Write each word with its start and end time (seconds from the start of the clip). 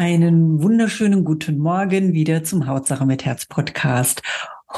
Einen 0.00 0.62
wunderschönen 0.62 1.24
guten 1.24 1.58
Morgen 1.58 2.14
wieder 2.14 2.42
zum 2.42 2.66
Hautsache 2.66 3.04
mit 3.04 3.26
Herz 3.26 3.44
Podcast. 3.44 4.22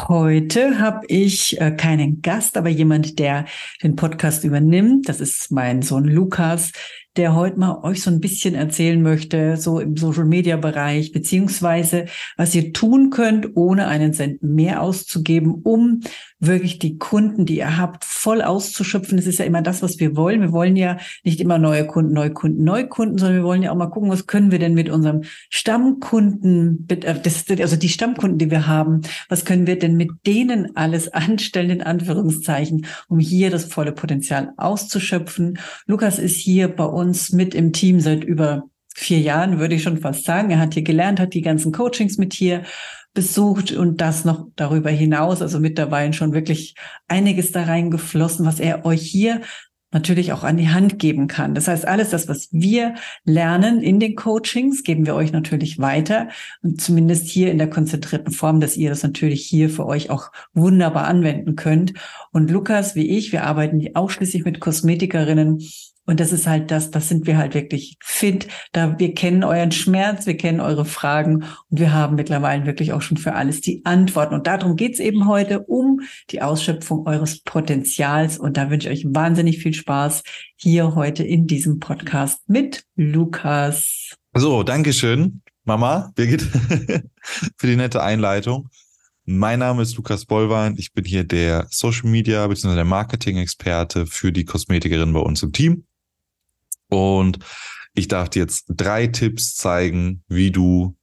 Heute 0.08 0.80
habe 0.80 1.06
ich 1.06 1.60
äh, 1.60 1.70
keinen 1.70 2.22
Gast, 2.22 2.56
aber 2.56 2.70
jemand, 2.70 3.20
der 3.20 3.44
den 3.84 3.94
Podcast 3.94 4.42
übernimmt. 4.42 5.08
Das 5.08 5.20
ist 5.20 5.52
mein 5.52 5.80
Sohn 5.82 6.06
Lukas, 6.06 6.72
der 7.16 7.34
heute 7.34 7.58
mal 7.58 7.82
euch 7.82 8.02
so 8.02 8.10
ein 8.10 8.20
bisschen 8.20 8.54
erzählen 8.54 9.02
möchte, 9.02 9.56
so 9.58 9.80
im 9.80 9.96
Social 9.96 10.24
Media 10.24 10.56
Bereich, 10.56 11.12
beziehungsweise 11.12 12.06
was 12.36 12.54
ihr 12.54 12.72
tun 12.72 13.10
könnt, 13.10 13.54
ohne 13.54 13.86
einen 13.86 14.14
Cent 14.14 14.42
mehr 14.42 14.80
auszugeben, 14.82 15.60
um 15.62 16.00
wirklich 16.40 16.78
die 16.78 16.98
Kunden, 16.98 17.44
die 17.44 17.58
ihr 17.58 17.76
habt, 17.76 18.04
voll 18.04 18.42
auszuschöpfen. 18.42 19.16
Das 19.16 19.26
ist 19.26 19.38
ja 19.38 19.44
immer 19.44 19.62
das, 19.62 19.82
was 19.82 20.00
wir 20.00 20.16
wollen. 20.16 20.40
Wir 20.40 20.52
wollen 20.52 20.74
ja 20.74 20.96
nicht 21.22 21.40
immer 21.40 21.58
neue 21.58 21.86
Kunden, 21.86 22.14
neue 22.14 22.32
Kunden, 22.32 22.64
neue 22.64 22.88
Kunden, 22.88 23.18
sondern 23.18 23.36
wir 23.36 23.44
wollen 23.44 23.62
ja 23.62 23.70
auch 23.70 23.76
mal 23.76 23.86
gucken, 23.86 24.10
was 24.10 24.26
können 24.26 24.50
wir 24.50 24.58
denn 24.58 24.74
mit 24.74 24.88
unserem 24.88 25.22
Stammkunden, 25.50 26.88
äh, 26.88 27.62
also 27.62 27.76
die 27.76 27.88
Stammkunden, 27.88 28.38
die 28.38 28.50
wir 28.50 28.66
haben, 28.66 29.02
was 29.28 29.44
können 29.44 29.66
wir 29.66 29.78
denn 29.78 29.96
mit 29.96 30.10
denen 30.26 30.76
alles 30.76 31.12
anstellen, 31.12 31.70
in 31.70 31.82
Anführungszeichen, 31.82 32.86
um 33.08 33.19
hier 33.19 33.50
das 33.50 33.66
volle 33.66 33.92
Potenzial 33.92 34.52
auszuschöpfen. 34.56 35.58
Lukas 35.86 36.19
ist 36.19 36.36
hier 36.36 36.69
bei 36.69 36.84
uns 36.84 37.02
uns 37.03 37.33
mit 37.33 37.55
im 37.55 37.72
Team 37.72 38.00
seit 38.00 38.25
über 38.25 38.64
vier 38.95 39.20
Jahren, 39.20 39.58
würde 39.58 39.75
ich 39.75 39.83
schon 39.83 39.98
fast 39.98 40.25
sagen. 40.25 40.50
Er 40.50 40.58
hat 40.58 40.75
hier 40.75 40.83
gelernt, 40.83 41.20
hat 41.20 41.34
die 41.34 41.42
ganzen 41.42 41.72
Coachings 41.72 42.19
mit 42.19 42.33
hier 42.33 42.62
besucht 43.14 43.72
und 43.72 44.00
das 44.00 44.25
noch 44.25 44.47
darüber 44.56 44.91
hinaus, 44.91 45.42
also 45.42 45.61
mittlerweile 45.61 46.12
schon 46.12 46.33
wirklich 46.33 46.75
einiges 47.09 47.53
da 47.53 47.64
reingeflossen, 47.64 48.47
was 48.47 48.59
er 48.59 48.86
euch 48.86 49.03
hier 49.03 49.42
natürlich 49.92 50.33
auch 50.33 50.42
an 50.42 50.56
die 50.56 50.70
Hand 50.70 50.98
geben 50.98 51.27
kann. 51.27 51.55
Das 51.55 51.69
heißt, 51.69 51.86
alles 51.86 52.11
das, 52.11 52.27
was 52.27 52.48
wir 52.50 52.94
lernen 53.25 53.83
in 53.83 54.00
den 54.00 54.16
Coachings, 54.16 54.83
geben 54.83 55.05
wir 55.05 55.14
euch 55.14 55.33
natürlich 55.33 55.78
weiter 55.78 56.28
und 56.62 56.81
zumindest 56.81 57.28
hier 57.28 57.50
in 57.50 57.59
der 57.59 57.69
konzentrierten 57.69 58.33
Form, 58.33 58.61
dass 58.61 58.77
ihr 58.77 58.89
das 58.89 59.03
natürlich 59.03 59.44
hier 59.44 59.69
für 59.69 59.87
euch 59.87 60.09
auch 60.09 60.33
wunderbar 60.55 61.05
anwenden 61.05 61.56
könnt. 61.56 61.92
Und 62.33 62.50
Lukas, 62.50 62.94
wie 62.94 63.11
ich, 63.11 63.33
wir 63.33 63.44
arbeiten 63.44 63.94
ausschließlich 63.94 64.44
mit 64.44 64.61
Kosmetikerinnen 64.61 65.61
und 66.05 66.19
das 66.19 66.33
ist 66.33 66.48
halt 66.48 66.72
das, 66.72 66.91
das 66.91 67.08
sind 67.08 67.28
wir 67.28 67.36
halt 67.36 67.55
wirklich 67.55 67.97
fit. 68.03 68.48
Da 68.72 68.98
wir 68.98 69.14
kennen 69.14 69.45
euren 69.45 69.70
Schmerz, 69.70 70.27
wir 70.27 70.36
kennen 70.36 70.61
eure 70.61 70.84
Fragen 70.84 71.44
und 71.70 71.78
wir 71.78 71.92
haben 71.92 72.17
mittlerweile 72.17 72.67
wirklich 72.67 72.92
auch 72.92 73.03
schon 73.03 73.19
für 73.19 73.34
alles 73.34 73.61
die 73.61 73.84
Antworten. 73.84 74.34
Und 74.34 74.48
darum 74.48 74.75
geht's 74.75 74.98
eben 74.98 75.28
heute 75.28 75.61
um 75.61 76.00
die 76.31 76.42
Ausschöpfung 76.42 77.06
eures 77.06 77.42
Potenzials. 77.42 78.36
Und 78.36 78.56
da 78.56 78.69
wünsche 78.69 78.91
ich 78.91 79.05
euch 79.05 79.14
wahnsinnig 79.14 79.59
viel 79.59 79.75
Spaß 79.75 80.25
hier 80.56 80.97
heute 80.97 81.22
in 81.22 81.47
diesem 81.47 81.78
Podcast 81.78 82.41
mit 82.48 82.84
Lukas. 82.97 84.16
So, 84.34 84.64
Dankeschön, 84.64 85.42
Mama, 85.64 86.11
Birgit, 86.16 86.42
für 87.56 87.66
die 87.66 87.77
nette 87.77 88.03
Einleitung. 88.03 88.69
Mein 89.25 89.61
Name 89.61 89.83
ist 89.83 89.97
Lukas 89.97 90.25
Bollwein. 90.25 90.75
Ich 90.78 90.92
bin 90.92 91.05
hier 91.05 91.22
der 91.22 91.69
Social 91.70 92.11
Media 92.11 92.44
bzw. 92.48 92.75
der 92.75 92.84
Marketing-Experte 92.84 94.06
für 94.06 94.32
die 94.32 94.44
Kosmetikerin 94.44 95.12
bei 95.12 95.21
uns 95.21 95.44
im 95.44 95.53
Team. 95.53 95.84
Und 96.92 97.38
ich 97.94 98.06
darf 98.08 98.28
dir 98.28 98.41
jetzt 98.41 98.66
drei 98.69 99.06
Tipps 99.06 99.54
zeigen, 99.54 100.22
wie 100.28 100.50
du 100.50 100.97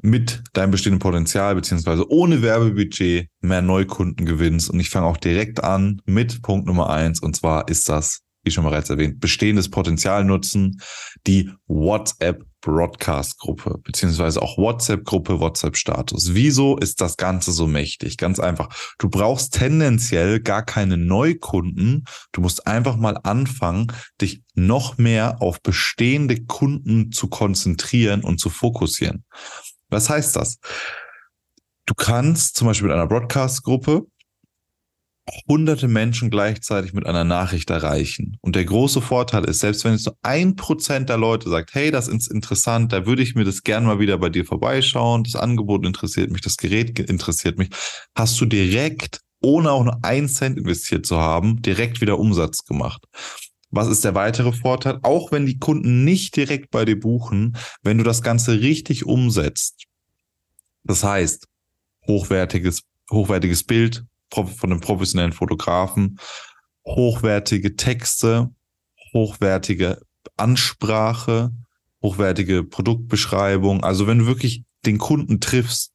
mit 0.00 0.42
deinem 0.52 0.70
bestehenden 0.70 1.00
Potenzial 1.00 1.54
beziehungsweise 1.54 2.08
ohne 2.10 2.42
Werbebudget 2.42 3.28
mehr 3.40 3.62
Neukunden 3.62 4.26
gewinnst. 4.26 4.70
Und 4.70 4.78
ich 4.80 4.90
fange 4.90 5.06
auch 5.06 5.16
direkt 5.16 5.62
an 5.62 6.02
mit 6.06 6.42
Punkt 6.42 6.66
Nummer 6.66 6.90
eins. 6.90 7.20
Und 7.20 7.34
zwar 7.36 7.68
ist 7.68 7.88
das, 7.88 8.20
wie 8.44 8.50
schon 8.50 8.64
bereits 8.64 8.90
erwähnt, 8.90 9.20
bestehendes 9.20 9.70
Potenzial 9.70 10.24
nutzen, 10.24 10.80
die 11.26 11.50
WhatsApp 11.66 12.44
Broadcast-Gruppe, 12.62 13.78
beziehungsweise 13.82 14.40
auch 14.40 14.56
WhatsApp-Gruppe, 14.56 15.40
WhatsApp-Status. 15.40 16.34
Wieso 16.34 16.78
ist 16.78 17.00
das 17.00 17.16
Ganze 17.16 17.52
so 17.52 17.66
mächtig? 17.66 18.16
Ganz 18.16 18.40
einfach. 18.40 18.68
Du 18.98 19.10
brauchst 19.10 19.54
tendenziell 19.54 20.40
gar 20.40 20.64
keine 20.64 20.96
Neukunden. 20.96 22.04
Du 22.32 22.40
musst 22.40 22.66
einfach 22.66 22.96
mal 22.96 23.18
anfangen, 23.22 23.92
dich 24.20 24.42
noch 24.54 24.96
mehr 24.96 25.42
auf 25.42 25.60
bestehende 25.60 26.42
Kunden 26.44 27.12
zu 27.12 27.28
konzentrieren 27.28 28.22
und 28.22 28.38
zu 28.38 28.48
fokussieren. 28.48 29.24
Was 29.90 30.08
heißt 30.08 30.36
das? 30.36 30.58
Du 31.84 31.94
kannst 31.94 32.56
zum 32.56 32.68
Beispiel 32.68 32.88
mit 32.88 32.96
einer 32.96 33.08
Broadcast-Gruppe 33.08 34.06
hunderte 35.48 35.86
Menschen 35.88 36.30
gleichzeitig 36.30 36.92
mit 36.92 37.06
einer 37.06 37.24
Nachricht 37.24 37.70
erreichen. 37.70 38.36
Und 38.40 38.56
der 38.56 38.64
große 38.64 39.00
Vorteil 39.00 39.44
ist, 39.44 39.60
selbst 39.60 39.84
wenn 39.84 39.92
jetzt 39.92 40.06
nur 40.06 40.16
ein 40.22 40.56
Prozent 40.56 41.08
der 41.08 41.18
Leute 41.18 41.48
sagt, 41.48 41.74
hey, 41.74 41.90
das 41.90 42.08
ist 42.08 42.28
interessant, 42.28 42.92
da 42.92 43.06
würde 43.06 43.22
ich 43.22 43.34
mir 43.34 43.44
das 43.44 43.62
gern 43.62 43.84
mal 43.84 44.00
wieder 44.00 44.18
bei 44.18 44.30
dir 44.30 44.44
vorbeischauen, 44.44 45.24
das 45.24 45.36
Angebot 45.36 45.86
interessiert 45.86 46.30
mich, 46.30 46.40
das 46.40 46.56
Gerät 46.56 46.98
interessiert 46.98 47.58
mich, 47.58 47.68
hast 48.16 48.40
du 48.40 48.46
direkt, 48.46 49.20
ohne 49.40 49.70
auch 49.70 49.84
nur 49.84 49.98
ein 50.02 50.28
Cent 50.28 50.58
investiert 50.58 51.06
zu 51.06 51.18
haben, 51.18 51.62
direkt 51.62 52.00
wieder 52.00 52.18
Umsatz 52.18 52.64
gemacht. 52.64 53.04
Was 53.70 53.88
ist 53.88 54.04
der 54.04 54.14
weitere 54.14 54.52
Vorteil? 54.52 54.98
Auch 55.02 55.32
wenn 55.32 55.46
die 55.46 55.58
Kunden 55.58 56.04
nicht 56.04 56.36
direkt 56.36 56.70
bei 56.70 56.84
dir 56.84 56.98
buchen, 56.98 57.56
wenn 57.82 57.96
du 57.96 58.04
das 58.04 58.22
Ganze 58.22 58.60
richtig 58.60 59.06
umsetzt. 59.06 59.84
Das 60.84 61.04
heißt, 61.04 61.46
hochwertiges, 62.06 62.82
hochwertiges 63.10 63.64
Bild, 63.64 64.04
von 64.32 64.48
einem 64.62 64.80
professionellen 64.80 65.32
Fotografen, 65.32 66.18
hochwertige 66.86 67.76
Texte, 67.76 68.50
hochwertige 69.12 70.00
Ansprache, 70.36 71.52
hochwertige 72.02 72.64
Produktbeschreibung. 72.64 73.84
Also 73.84 74.06
wenn 74.06 74.20
du 74.20 74.26
wirklich 74.26 74.64
den 74.84 74.98
Kunden 74.98 75.40
triffst, 75.40 75.92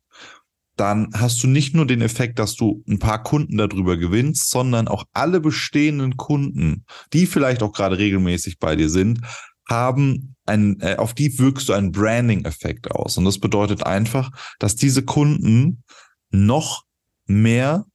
dann 0.78 1.10
hast 1.14 1.42
du 1.42 1.48
nicht 1.48 1.74
nur 1.74 1.88
den 1.88 2.02
Effekt, 2.02 2.38
dass 2.40 2.56
du 2.56 2.84
ein 2.88 3.00
paar 3.00 3.24
Kunden 3.24 3.58
darüber 3.58 3.98
gewinnst, 3.98 4.50
sondern 4.50 4.88
auch 4.88 5.06
alle 5.12 5.40
bestehenden 5.40 6.18
Kunden, 6.18 6.86
die 7.14 7.26
vielleicht 7.26 7.64
auch 7.64 7.74
gerade 7.74 7.98
regelmäßig 7.98 8.60
bei 8.60 8.76
dir 8.76 8.90
sind, 8.90 9.22
haben 9.68 10.36
ein, 10.46 10.80
äh, 10.80 10.96
auf 10.96 11.14
die 11.14 11.38
wirkst 11.40 11.68
du 11.68 11.74
einen 11.74 11.92
Branding-Effekt 11.92 12.92
aus. 12.92 13.18
Und 13.18 13.26
das 13.26 13.40
bedeutet 13.40 13.86
einfach, 13.86 14.32
dass 14.60 14.76
diese 14.76 15.04
Kunden 15.04 15.84
noch 16.30 16.84
mehr 17.26 17.86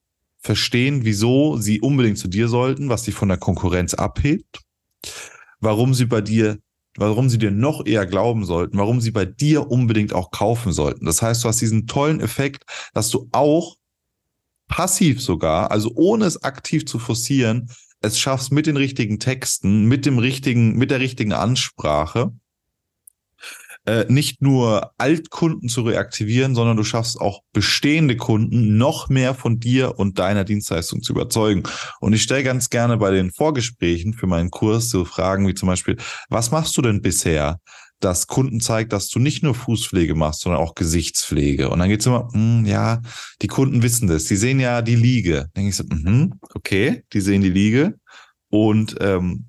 verstehen, 0.42 1.04
wieso 1.04 1.56
sie 1.56 1.80
unbedingt 1.80 2.18
zu 2.18 2.28
dir 2.28 2.48
sollten, 2.48 2.88
was 2.88 3.04
sie 3.04 3.12
von 3.12 3.28
der 3.28 3.38
Konkurrenz 3.38 3.94
abhebt, 3.94 4.60
warum 5.60 5.94
sie 5.94 6.06
bei 6.06 6.20
dir, 6.20 6.58
warum 6.96 7.30
sie 7.30 7.38
dir 7.38 7.50
noch 7.50 7.86
eher 7.86 8.06
glauben 8.06 8.44
sollten, 8.44 8.76
warum 8.76 9.00
sie 9.00 9.12
bei 9.12 9.24
dir 9.24 9.70
unbedingt 9.70 10.12
auch 10.12 10.30
kaufen 10.30 10.72
sollten. 10.72 11.06
Das 11.06 11.22
heißt, 11.22 11.44
du 11.44 11.48
hast 11.48 11.60
diesen 11.60 11.86
tollen 11.86 12.20
Effekt, 12.20 12.64
dass 12.92 13.08
du 13.08 13.28
auch 13.32 13.76
passiv 14.68 15.22
sogar, 15.22 15.70
also 15.70 15.92
ohne 15.94 16.24
es 16.24 16.42
aktiv 16.42 16.86
zu 16.86 16.98
forcieren, 16.98 17.70
es 18.00 18.18
schaffst 18.18 18.50
mit 18.50 18.66
den 18.66 18.76
richtigen 18.76 19.20
Texten, 19.20 19.84
mit 19.84 20.06
dem 20.06 20.18
richtigen, 20.18 20.76
mit 20.76 20.90
der 20.90 20.98
richtigen 20.98 21.32
Ansprache, 21.32 22.32
äh, 23.86 24.04
nicht 24.08 24.42
nur 24.42 24.92
Altkunden 24.98 25.68
zu 25.68 25.82
reaktivieren, 25.82 26.54
sondern 26.54 26.76
du 26.76 26.84
schaffst 26.84 27.20
auch 27.20 27.40
bestehende 27.52 28.16
Kunden 28.16 28.76
noch 28.76 29.08
mehr 29.08 29.34
von 29.34 29.58
dir 29.58 29.98
und 29.98 30.18
deiner 30.18 30.44
Dienstleistung 30.44 31.02
zu 31.02 31.12
überzeugen. 31.12 31.64
Und 32.00 32.12
ich 32.12 32.22
stelle 32.22 32.44
ganz 32.44 32.70
gerne 32.70 32.96
bei 32.96 33.10
den 33.10 33.32
Vorgesprächen 33.32 34.14
für 34.14 34.26
meinen 34.26 34.50
Kurs 34.50 34.88
so 34.90 35.04
Fragen 35.04 35.48
wie 35.48 35.54
zum 35.54 35.68
Beispiel, 35.68 35.96
was 36.28 36.50
machst 36.50 36.76
du 36.76 36.82
denn 36.82 37.02
bisher? 37.02 37.58
dass 38.02 38.26
Kunden 38.26 38.60
zeigt, 38.60 38.92
dass 38.92 39.08
du 39.08 39.18
nicht 39.18 39.42
nur 39.42 39.54
Fußpflege 39.54 40.14
machst, 40.14 40.40
sondern 40.40 40.60
auch 40.60 40.74
Gesichtspflege. 40.74 41.70
Und 41.70 41.78
dann 41.78 41.88
geht's 41.88 42.06
immer, 42.06 42.28
mh, 42.32 42.68
ja, 42.68 43.00
die 43.40 43.46
Kunden 43.46 43.82
wissen 43.82 44.08
das. 44.08 44.24
Die 44.24 44.36
sehen 44.36 44.60
ja 44.60 44.82
die 44.82 44.96
Liege. 44.96 45.48
Dann 45.54 45.64
denke 45.64 45.70
ich 45.70 45.76
so, 45.76 45.84
mh, 45.88 46.30
okay, 46.54 47.04
die 47.12 47.20
sehen 47.20 47.42
die 47.42 47.50
Liege. 47.50 47.94
Und 48.50 48.96
ähm, 49.00 49.46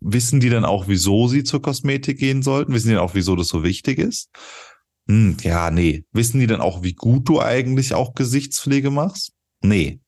Wissen 0.00 0.40
die 0.40 0.50
dann 0.50 0.64
auch, 0.64 0.88
wieso 0.88 1.28
sie 1.28 1.44
zur 1.44 1.62
Kosmetik 1.62 2.18
gehen 2.18 2.42
sollten? 2.42 2.72
Wissen 2.72 2.88
die 2.88 2.94
dann 2.94 3.02
auch, 3.02 3.14
wieso 3.14 3.36
das 3.36 3.48
so 3.48 3.62
wichtig 3.62 3.98
ist? 3.98 4.30
Hm, 5.08 5.36
ja, 5.42 5.70
nee. 5.70 6.04
Wissen 6.12 6.40
die 6.40 6.46
dann 6.46 6.60
auch, 6.60 6.82
wie 6.82 6.94
gut 6.94 7.28
du 7.28 7.40
eigentlich 7.40 7.94
auch 7.94 8.14
Gesichtspflege 8.14 8.90
machst? 8.90 9.32
Nee. 9.62 10.00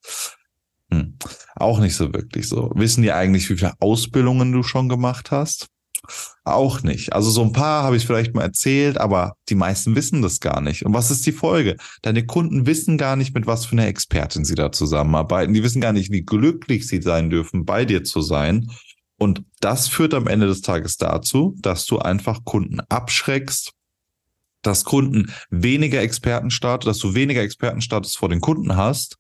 Hm. 0.91 1.17
Auch 1.57 1.81
nicht 1.81 1.95
so 1.95 2.13
wirklich 2.13 2.49
so. 2.49 2.71
Wissen 2.75 3.03
die 3.03 3.13
eigentlich, 3.13 3.49
wie 3.51 3.57
viele 3.57 3.75
Ausbildungen 3.81 4.53
du 4.53 4.63
schon 4.63 4.89
gemacht 4.89 5.31
hast? 5.31 5.69
Auch 6.45 6.83
nicht. 6.83 7.13
Also 7.13 7.31
so 7.31 7.43
ein 7.43 7.53
paar 7.53 7.85
habe 7.85 7.97
ich 7.97 8.07
vielleicht 8.07 8.35
mal 8.35 8.43
erzählt, 8.43 8.99
aber 8.99 9.37
die 9.49 9.55
meisten 9.55 9.95
wissen 9.95 10.23
das 10.23 10.41
gar 10.41 10.61
nicht. 10.61 10.85
Und 10.85 10.93
was 10.93 11.11
ist 11.11 11.25
die 11.27 11.33
Folge? 11.33 11.77
Deine 12.03 12.27
Kunden 12.27 12.67
wissen 12.67 12.99
gar 12.99 13.15
nicht, 13.15 13.35
mit 13.35 13.47
was 13.47 13.65
für 13.65 13.73
einer 13.73 13.87
Expertin 13.87 14.45
sie 14.45 14.57
da 14.57 14.73
zusammenarbeiten. 14.73 15.55
Die 15.55 15.63
wissen 15.63 15.81
gar 15.81 15.93
nicht, 15.93 16.11
wie 16.11 16.23
glücklich 16.23 16.89
sie 16.89 17.01
sein 17.01 17.31
dürfen, 17.31 17.65
bei 17.65 17.85
dir 17.85 18.03
zu 18.03 18.21
sein. 18.21 18.71
Und 19.23 19.45
das 19.61 19.87
führt 19.87 20.15
am 20.15 20.27
Ende 20.27 20.49
des 20.49 20.63
Tages 20.63 20.97
dazu, 20.97 21.55
dass 21.61 21.87
du 21.87 22.01
einfach 22.01 22.45
Kunden 22.45 22.81
abschreckst, 22.81 23.71
dass 24.63 24.83
Kunden 24.83 25.33
weniger 25.49 26.03
Expertenstatus, 26.03 26.87
dass 26.87 26.99
du 26.99 27.15
weniger 27.15 27.41
Expertenstatus 27.41 28.17
vor 28.17 28.31
den 28.31 28.41
Kunden 28.41 28.75
hast, 28.75 29.19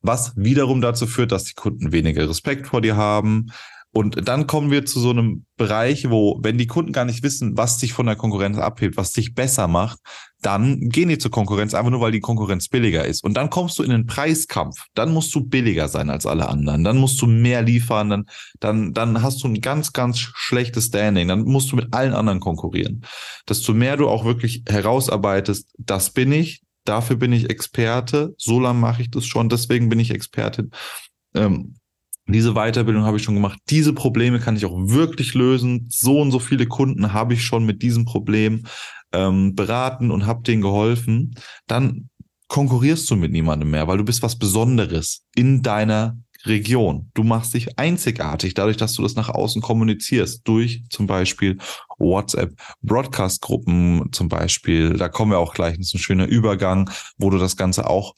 was 0.00 0.32
wiederum 0.34 0.80
dazu 0.80 1.06
führt, 1.06 1.30
dass 1.30 1.44
die 1.44 1.54
Kunden 1.54 1.92
weniger 1.92 2.28
Respekt 2.28 2.66
vor 2.66 2.80
dir 2.80 2.96
haben, 2.96 3.52
und 3.96 4.28
dann 4.28 4.46
kommen 4.46 4.70
wir 4.70 4.84
zu 4.84 5.00
so 5.00 5.08
einem 5.08 5.46
Bereich, 5.56 6.10
wo, 6.10 6.38
wenn 6.42 6.58
die 6.58 6.66
Kunden 6.66 6.92
gar 6.92 7.06
nicht 7.06 7.22
wissen, 7.22 7.56
was 7.56 7.78
dich 7.78 7.94
von 7.94 8.04
der 8.04 8.14
Konkurrenz 8.14 8.58
abhebt, 8.58 8.98
was 8.98 9.12
dich 9.12 9.34
besser 9.34 9.68
macht, 9.68 10.00
dann 10.42 10.90
gehen 10.90 11.08
die 11.08 11.16
zur 11.16 11.30
Konkurrenz 11.30 11.72
einfach 11.72 11.90
nur, 11.90 12.02
weil 12.02 12.12
die 12.12 12.20
Konkurrenz 12.20 12.68
billiger 12.68 13.06
ist. 13.06 13.24
Und 13.24 13.38
dann 13.38 13.48
kommst 13.48 13.78
du 13.78 13.82
in 13.82 13.88
den 13.88 14.04
Preiskampf. 14.04 14.84
Dann 14.92 15.14
musst 15.14 15.34
du 15.34 15.46
billiger 15.46 15.88
sein 15.88 16.10
als 16.10 16.26
alle 16.26 16.46
anderen. 16.46 16.84
Dann 16.84 16.98
musst 16.98 17.22
du 17.22 17.26
mehr 17.26 17.62
liefern. 17.62 18.10
Dann, 18.10 18.26
dann, 18.60 18.92
dann 18.92 19.22
hast 19.22 19.42
du 19.42 19.48
ein 19.48 19.62
ganz, 19.62 19.94
ganz 19.94 20.18
schlechtes 20.18 20.88
Standing. 20.88 21.28
Dann 21.28 21.44
musst 21.44 21.72
du 21.72 21.76
mit 21.76 21.94
allen 21.94 22.12
anderen 22.12 22.40
konkurrieren. 22.40 23.02
Desto 23.48 23.72
mehr 23.72 23.96
du 23.96 24.08
auch 24.08 24.26
wirklich 24.26 24.62
herausarbeitest, 24.68 25.70
das 25.78 26.10
bin 26.10 26.32
ich, 26.32 26.60
dafür 26.84 27.16
bin 27.16 27.32
ich 27.32 27.48
Experte, 27.48 28.34
so 28.36 28.60
lange 28.60 28.78
mache 28.78 29.00
ich 29.00 29.10
das 29.10 29.24
schon, 29.24 29.48
deswegen 29.48 29.88
bin 29.88 30.00
ich 30.00 30.10
Expertin. 30.10 30.70
Ähm, 31.34 31.76
diese 32.34 32.54
Weiterbildung 32.54 33.04
habe 33.04 33.18
ich 33.18 33.22
schon 33.22 33.34
gemacht. 33.34 33.58
Diese 33.70 33.92
Probleme 33.92 34.40
kann 34.40 34.56
ich 34.56 34.64
auch 34.64 34.76
wirklich 34.76 35.34
lösen. 35.34 35.86
So 35.90 36.20
und 36.20 36.32
so 36.32 36.38
viele 36.38 36.66
Kunden 36.66 37.12
habe 37.12 37.34
ich 37.34 37.44
schon 37.44 37.64
mit 37.64 37.82
diesem 37.82 38.04
Problem 38.04 38.64
ähm, 39.12 39.54
beraten 39.54 40.10
und 40.10 40.26
habe 40.26 40.42
denen 40.42 40.62
geholfen. 40.62 41.34
Dann 41.66 42.10
konkurrierst 42.48 43.10
du 43.10 43.16
mit 43.16 43.32
niemandem 43.32 43.70
mehr, 43.70 43.88
weil 43.88 43.98
du 43.98 44.04
bist 44.04 44.22
was 44.22 44.36
Besonderes 44.36 45.24
in 45.34 45.62
deiner 45.62 46.16
Region. 46.44 47.10
Du 47.14 47.24
machst 47.24 47.54
dich 47.54 47.78
einzigartig 47.78 48.54
dadurch, 48.54 48.76
dass 48.76 48.92
du 48.92 49.02
das 49.02 49.16
nach 49.16 49.28
außen 49.28 49.62
kommunizierst, 49.62 50.46
durch 50.46 50.84
zum 50.90 51.06
Beispiel 51.06 51.58
WhatsApp, 51.98 52.54
Broadcast-Gruppen 52.82 54.10
zum 54.12 54.28
Beispiel. 54.28 54.94
Da 54.94 55.08
kommen 55.08 55.32
wir 55.32 55.38
auch 55.38 55.54
gleich. 55.54 55.76
Das 55.76 55.88
ist 55.88 55.94
ein 55.94 55.98
schöner 55.98 56.26
Übergang, 56.26 56.90
wo 57.18 57.30
du 57.30 57.38
das 57.38 57.56
Ganze 57.56 57.88
auch 57.88 58.14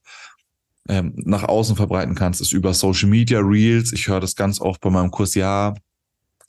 ähm, 0.89 1.13
nach 1.17 1.45
außen 1.45 1.77
verbreiten 1.77 2.15
kannst, 2.15 2.41
ist 2.41 2.53
über 2.53 2.75
Social 2.75 3.09
Media 3.09 3.41
Reels. 3.41 3.93
Ich 3.93 4.09
höre 4.09 4.21
das 4.21 4.35
ganz 4.35 4.61
oft 4.61 4.81
bei 4.81 4.91
meinem 4.91 5.11
Kurs, 5.11 5.35
ja, 5.35 5.75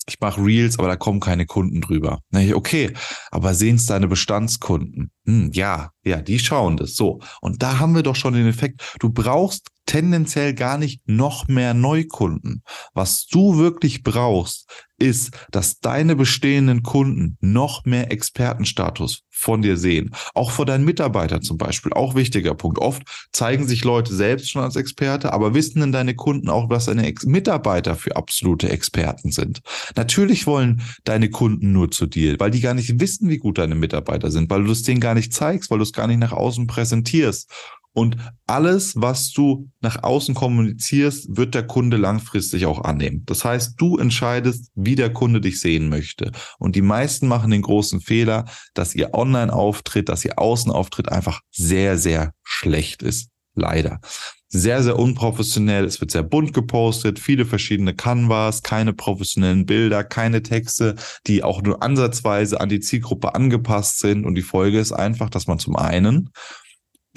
ich 0.09 0.19
mache 0.19 0.43
Reels, 0.43 0.79
aber 0.79 0.87
da 0.87 0.95
kommen 0.95 1.19
keine 1.19 1.45
Kunden 1.45 1.81
drüber. 1.81 2.19
Okay, 2.33 2.93
aber 3.31 3.53
sehen 3.53 3.75
es 3.75 3.85
deine 3.85 4.07
Bestandskunden? 4.07 5.11
Hm, 5.25 5.51
ja, 5.53 5.91
ja, 6.03 6.21
die 6.21 6.39
schauen 6.39 6.77
das 6.77 6.95
so. 6.95 7.19
Und 7.41 7.61
da 7.61 7.79
haben 7.79 7.93
wir 7.93 8.03
doch 8.03 8.15
schon 8.15 8.33
den 8.33 8.47
Effekt, 8.47 8.95
du 8.99 9.11
brauchst 9.11 9.67
tendenziell 9.85 10.53
gar 10.53 10.77
nicht 10.77 11.07
noch 11.07 11.47
mehr 11.47 11.73
Neukunden. 11.73 12.63
Was 12.93 13.27
du 13.27 13.57
wirklich 13.57 14.03
brauchst, 14.03 14.87
ist, 15.01 15.31
dass 15.51 15.79
deine 15.79 16.15
bestehenden 16.15 16.83
Kunden 16.83 17.37
noch 17.41 17.85
mehr 17.85 18.11
Expertenstatus 18.11 19.23
von 19.39 19.61
dir 19.61 19.77
sehen. 19.77 20.11
Auch 20.33 20.51
vor 20.51 20.65
deinen 20.65 20.83
Mitarbeitern 20.83 21.41
zum 21.41 21.57
Beispiel. 21.57 21.93
Auch 21.93 22.15
wichtiger 22.15 22.53
Punkt. 22.53 22.79
Oft 22.79 23.03
zeigen 23.31 23.67
sich 23.67 23.83
Leute 23.83 24.13
selbst 24.13 24.51
schon 24.51 24.61
als 24.61 24.75
Experte, 24.75 25.33
aber 25.33 25.53
wissen 25.53 25.79
denn 25.79 25.91
deine 25.91 26.13
Kunden 26.13 26.49
auch, 26.49 26.69
was 26.69 26.85
deine 26.85 27.05
Ex 27.05 27.25
Mitarbeiter 27.25 27.95
für 27.95 28.15
absolute 28.15 28.69
Experten 28.69 29.31
sind? 29.31 29.61
Natürlich 29.95 30.45
wollen 30.45 30.81
deine 31.05 31.29
Kunden 31.29 31.71
nur 31.71 31.89
zu 31.89 32.05
dir, 32.05 32.39
weil 32.39 32.51
die 32.51 32.61
gar 32.61 32.73
nicht 32.73 32.99
wissen, 32.99 33.29
wie 33.29 33.37
gut 33.37 33.57
deine 33.57 33.75
Mitarbeiter 33.75 34.29
sind, 34.29 34.49
weil 34.49 34.63
du 34.63 34.71
es 34.71 34.83
denen 34.83 34.99
gar 34.99 35.15
nicht 35.15 35.33
zeigst, 35.33 35.71
weil 35.71 35.77
du 35.77 35.83
es 35.83 35.93
gar 35.93 36.07
nicht 36.07 36.19
nach 36.19 36.33
außen 36.33 36.67
präsentierst. 36.67 37.49
Und 37.93 38.17
alles, 38.45 38.93
was 38.95 39.31
du 39.31 39.69
nach 39.81 40.03
außen 40.03 40.35
kommunizierst, 40.35 41.35
wird 41.35 41.55
der 41.55 41.65
Kunde 41.65 41.97
langfristig 41.97 42.65
auch 42.65 42.83
annehmen. 42.83 43.23
Das 43.25 43.43
heißt, 43.43 43.73
du 43.77 43.97
entscheidest, 43.97 44.71
wie 44.75 44.95
der 44.95 45.11
Kunde 45.11 45.41
dich 45.41 45.59
sehen 45.59 45.89
möchte. 45.89 46.31
Und 46.59 46.75
die 46.75 46.81
meisten 46.81 47.27
machen 47.27 47.51
den 47.51 47.63
großen 47.63 47.99
Fehler, 47.99 48.45
dass 48.73 48.95
ihr 48.95 49.13
Online-Auftritt, 49.13 50.07
dass 50.07 50.23
ihr 50.23 50.37
Außenauftritt 50.37 51.11
einfach 51.11 51.41
sehr, 51.51 51.97
sehr 51.97 52.33
schlecht 52.43 53.01
ist. 53.01 53.29
Leider. 53.55 53.99
Sehr, 54.47 54.81
sehr 54.81 54.97
unprofessionell. 54.97 55.85
Es 55.85 56.01
wird 56.01 56.11
sehr 56.11 56.23
bunt 56.23 56.53
gepostet, 56.53 57.19
viele 57.19 57.45
verschiedene 57.45 57.93
Canvas, 57.93 58.63
keine 58.63 58.93
professionellen 58.93 59.65
Bilder, 59.65 60.03
keine 60.03 60.41
Texte, 60.41 60.95
die 61.27 61.43
auch 61.43 61.61
nur 61.61 61.83
ansatzweise 61.83 62.59
an 62.59 62.69
die 62.69 62.79
Zielgruppe 62.79 63.35
angepasst 63.35 63.99
sind. 63.99 64.25
Und 64.25 64.35
die 64.35 64.41
Folge 64.41 64.79
ist 64.79 64.91
einfach, 64.91 65.29
dass 65.29 65.45
man 65.47 65.59
zum 65.59 65.75
einen 65.75 66.31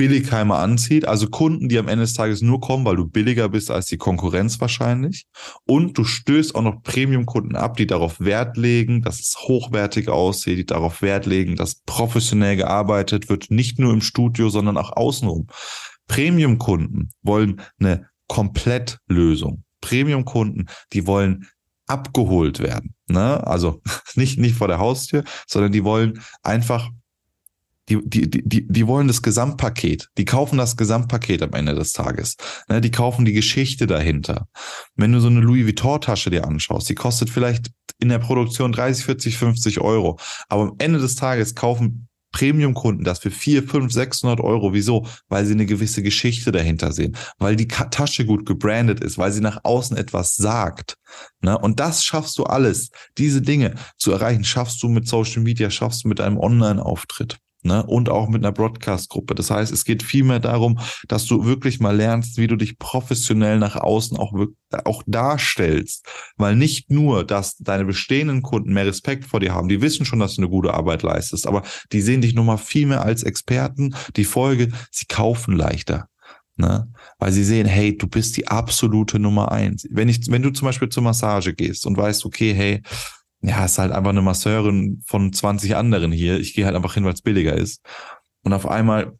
Billigheimer 0.03 0.59
anzieht, 0.59 1.07
also 1.07 1.29
Kunden, 1.29 1.69
die 1.69 1.79
am 1.79 1.87
Ende 1.87 2.03
des 2.03 2.15
Tages 2.15 2.43
nur 2.43 2.61
kommen, 2.61 2.85
weil 2.85 2.97
du 2.97 3.07
billiger 3.07 3.49
bist 3.49 3.71
als 3.71 3.87
die 3.87 3.99
Konkurrenz 3.99 4.61
wahrscheinlich. 4.61 5.27
Und 5.65 5.97
du 5.97 6.03
stößt 6.03 6.57
auch 6.57 6.63
noch 6.63 6.83
Premium-Kunden 6.83 7.55
ab, 7.55 7.77
die 7.77 7.87
darauf 7.87 8.19
Wert 8.19 8.57
legen, 8.57 9.03
dass 9.03 9.21
es 9.21 9.37
hochwertig 9.39 10.09
aussieht, 10.09 10.59
die 10.59 10.67
darauf 10.67 11.03
Wert 11.03 11.27
legen, 11.27 11.55
dass 11.55 11.83
professionell 11.87 12.57
gearbeitet 12.57 13.29
wird, 13.29 13.53
nicht 13.53 13.79
nur 13.79 13.93
im 13.93 14.01
Studio, 14.01 14.49
sondern 14.49 14.77
auch 14.77 14.91
außenrum. 14.91 15.47
Premium-Kunden 16.09 17.11
wollen 17.23 17.63
eine 17.79 18.09
Komplettlösung. 18.27 19.63
Premium-Kunden, 19.81 20.67
die 20.93 21.07
wollen 21.07 21.47
abgeholt 21.87 22.59
werden. 22.59 22.97
Ne? 23.07 23.47
Also 23.47 23.83
nicht, 24.17 24.37
nicht 24.37 24.57
vor 24.57 24.67
der 24.67 24.81
Haustür, 24.81 25.23
sondern 25.47 25.71
die 25.71 25.85
wollen 25.85 26.21
einfach 26.43 26.91
die, 27.89 27.99
die, 28.05 28.31
die, 28.31 28.67
die 28.69 28.87
wollen 28.87 29.09
das 29.09 29.23
Gesamtpaket. 29.23 30.09
Die 30.17 30.25
kaufen 30.25 30.59
das 30.59 30.77
Gesamtpaket 30.77 31.43
am 31.43 31.53
Ende 31.53 31.75
des 31.75 31.93
Tages. 31.93 32.37
Ne, 32.69 32.81
die 32.81 32.91
kaufen 32.91 33.25
die 33.25 33.33
Geschichte 33.33 33.87
dahinter. 33.87 34.47
Wenn 34.95 35.13
du 35.13 35.21
so 35.21 35.29
eine 35.29 35.41
Louis 35.41 35.67
Vuitton-Tasche 35.67 36.31
dir 36.31 36.47
anschaust, 36.47 36.89
die 36.89 36.95
kostet 36.95 37.31
vielleicht 37.31 37.71
in 37.99 38.09
der 38.09 38.19
Produktion 38.19 38.73
30, 38.73 39.05
40, 39.05 39.37
50 39.39 39.81
Euro. 39.81 40.19
Aber 40.49 40.63
am 40.63 40.75
Ende 40.79 40.99
des 40.99 41.17
Tages 41.17 41.55
kaufen 41.55 42.09
Premium-Kunden 42.33 43.05
das 43.05 43.19
für 43.19 43.31
4, 43.31 43.63
5, 43.63 43.93
600 43.93 44.41
Euro. 44.41 44.73
Wieso? 44.73 45.07
Weil 45.29 45.45
sie 45.45 45.53
eine 45.53 45.67
gewisse 45.67 46.03
Geschichte 46.03 46.51
dahinter 46.51 46.93
sehen, 46.93 47.17
weil 47.39 47.57
die 47.57 47.69
Tasche 47.69 48.25
gut 48.25 48.47
gebrandet 48.47 49.01
ist, 49.01 49.19
weil 49.19 49.33
sie 49.33 49.43
nach 49.43 49.61
außen 49.63 49.97
etwas 49.97 50.35
sagt. 50.37 50.97
Ne? 51.43 51.57
Und 51.59 51.79
das 51.79 52.05
schaffst 52.05 52.39
du 52.39 52.45
alles. 52.45 52.91
Diese 53.19 53.43
Dinge 53.43 53.75
zu 53.99 54.13
erreichen, 54.13 54.45
schaffst 54.45 54.83
du 54.83 54.89
mit 54.89 55.07
Social 55.07 55.43
Media, 55.43 55.71
schaffst 55.71 56.05
du 56.05 56.09
mit 56.09 56.21
einem 56.21 56.39
Online-Auftritt 56.39 57.39
ne? 57.63 57.85
und 57.85 58.09
auch 58.09 58.29
mit 58.29 58.45
einer 58.45 58.53
Broadcast-Gruppe. 58.53 59.35
Das 59.35 59.51
heißt, 59.51 59.73
es 59.73 59.85
geht 59.85 60.03
vielmehr 60.03 60.41
darum, 60.41 60.79
dass 61.09 61.27
du 61.27 61.45
wirklich 61.45 61.81
mal 61.81 61.97
lernst, 61.97 62.37
wie 62.39 62.47
du 62.47 62.57
dich 62.57 62.79
professionell 62.79 63.59
nach 63.59 63.77
außen 63.77 64.17
auch, 64.17 64.33
auch 64.85 65.03
darstellst. 65.07 66.07
Weil 66.37 66.57
nicht 66.57 66.91
nur, 66.91 67.25
dass 67.25 67.57
deine 67.57 67.85
bestehenden 67.85 68.43
Kunden 68.43 68.73
mehr 68.73 68.87
Respekt 68.87 69.25
vor 69.25 69.41
dir 69.41 69.55
haben, 69.55 69.69
die 69.69 69.81
wissen 69.81 70.05
schon, 70.05 70.19
dass 70.19 70.37
du 70.37 70.43
eine 70.43 70.51
gute 70.51 70.75
Arbeit 70.75 71.03
leistest, 71.03 71.47
aber 71.47 71.63
die 71.93 72.01
sehen 72.01 72.21
dich 72.21 72.35
nochmal 72.35 72.59
viel 72.59 72.87
mehr 72.87 73.03
als 73.03 73.23
Experten. 73.23 73.95
Die 74.17 74.25
Folge, 74.25 74.69
sie 74.91 75.07
kaufen 75.07 75.57
leichter. 75.57 76.09
Ne? 76.57 76.87
Weil 77.19 77.33
sie 77.33 77.45
sehen, 77.45 77.67
hey, 77.67 77.97
du 77.97 78.07
bist 78.07 78.37
die 78.37 78.47
absolute 78.47 79.19
Nummer 79.19 79.51
eins. 79.53 79.87
Wenn 79.91 80.09
ich, 80.09 80.31
wenn 80.31 80.43
du 80.43 80.51
zum 80.51 80.67
Beispiel 80.67 80.91
zur 80.91 81.03
Massage 81.03 81.55
gehst 81.55 81.87
und 81.87 81.97
weißt, 81.97 82.27
okay, 82.27 82.53
hey, 82.53 82.83
ja, 83.43 83.65
ist 83.65 83.79
halt 83.79 83.93
einfach 83.93 84.11
eine 84.11 84.23
Masseurin 84.23 85.03
von 85.07 85.33
20 85.33 85.77
anderen 85.77 86.13
hier. 86.13 86.39
Ich 86.39 86.55
gehe 86.55 86.65
halt 86.65 86.77
einfach 86.77 86.95
hin, 86.95 87.05
weil 87.05 87.15
es 87.15 87.23
billiger 87.23 87.57
ist. 87.57 87.83
Und 88.43 88.53
auf 88.53 88.69
einmal 88.69 89.19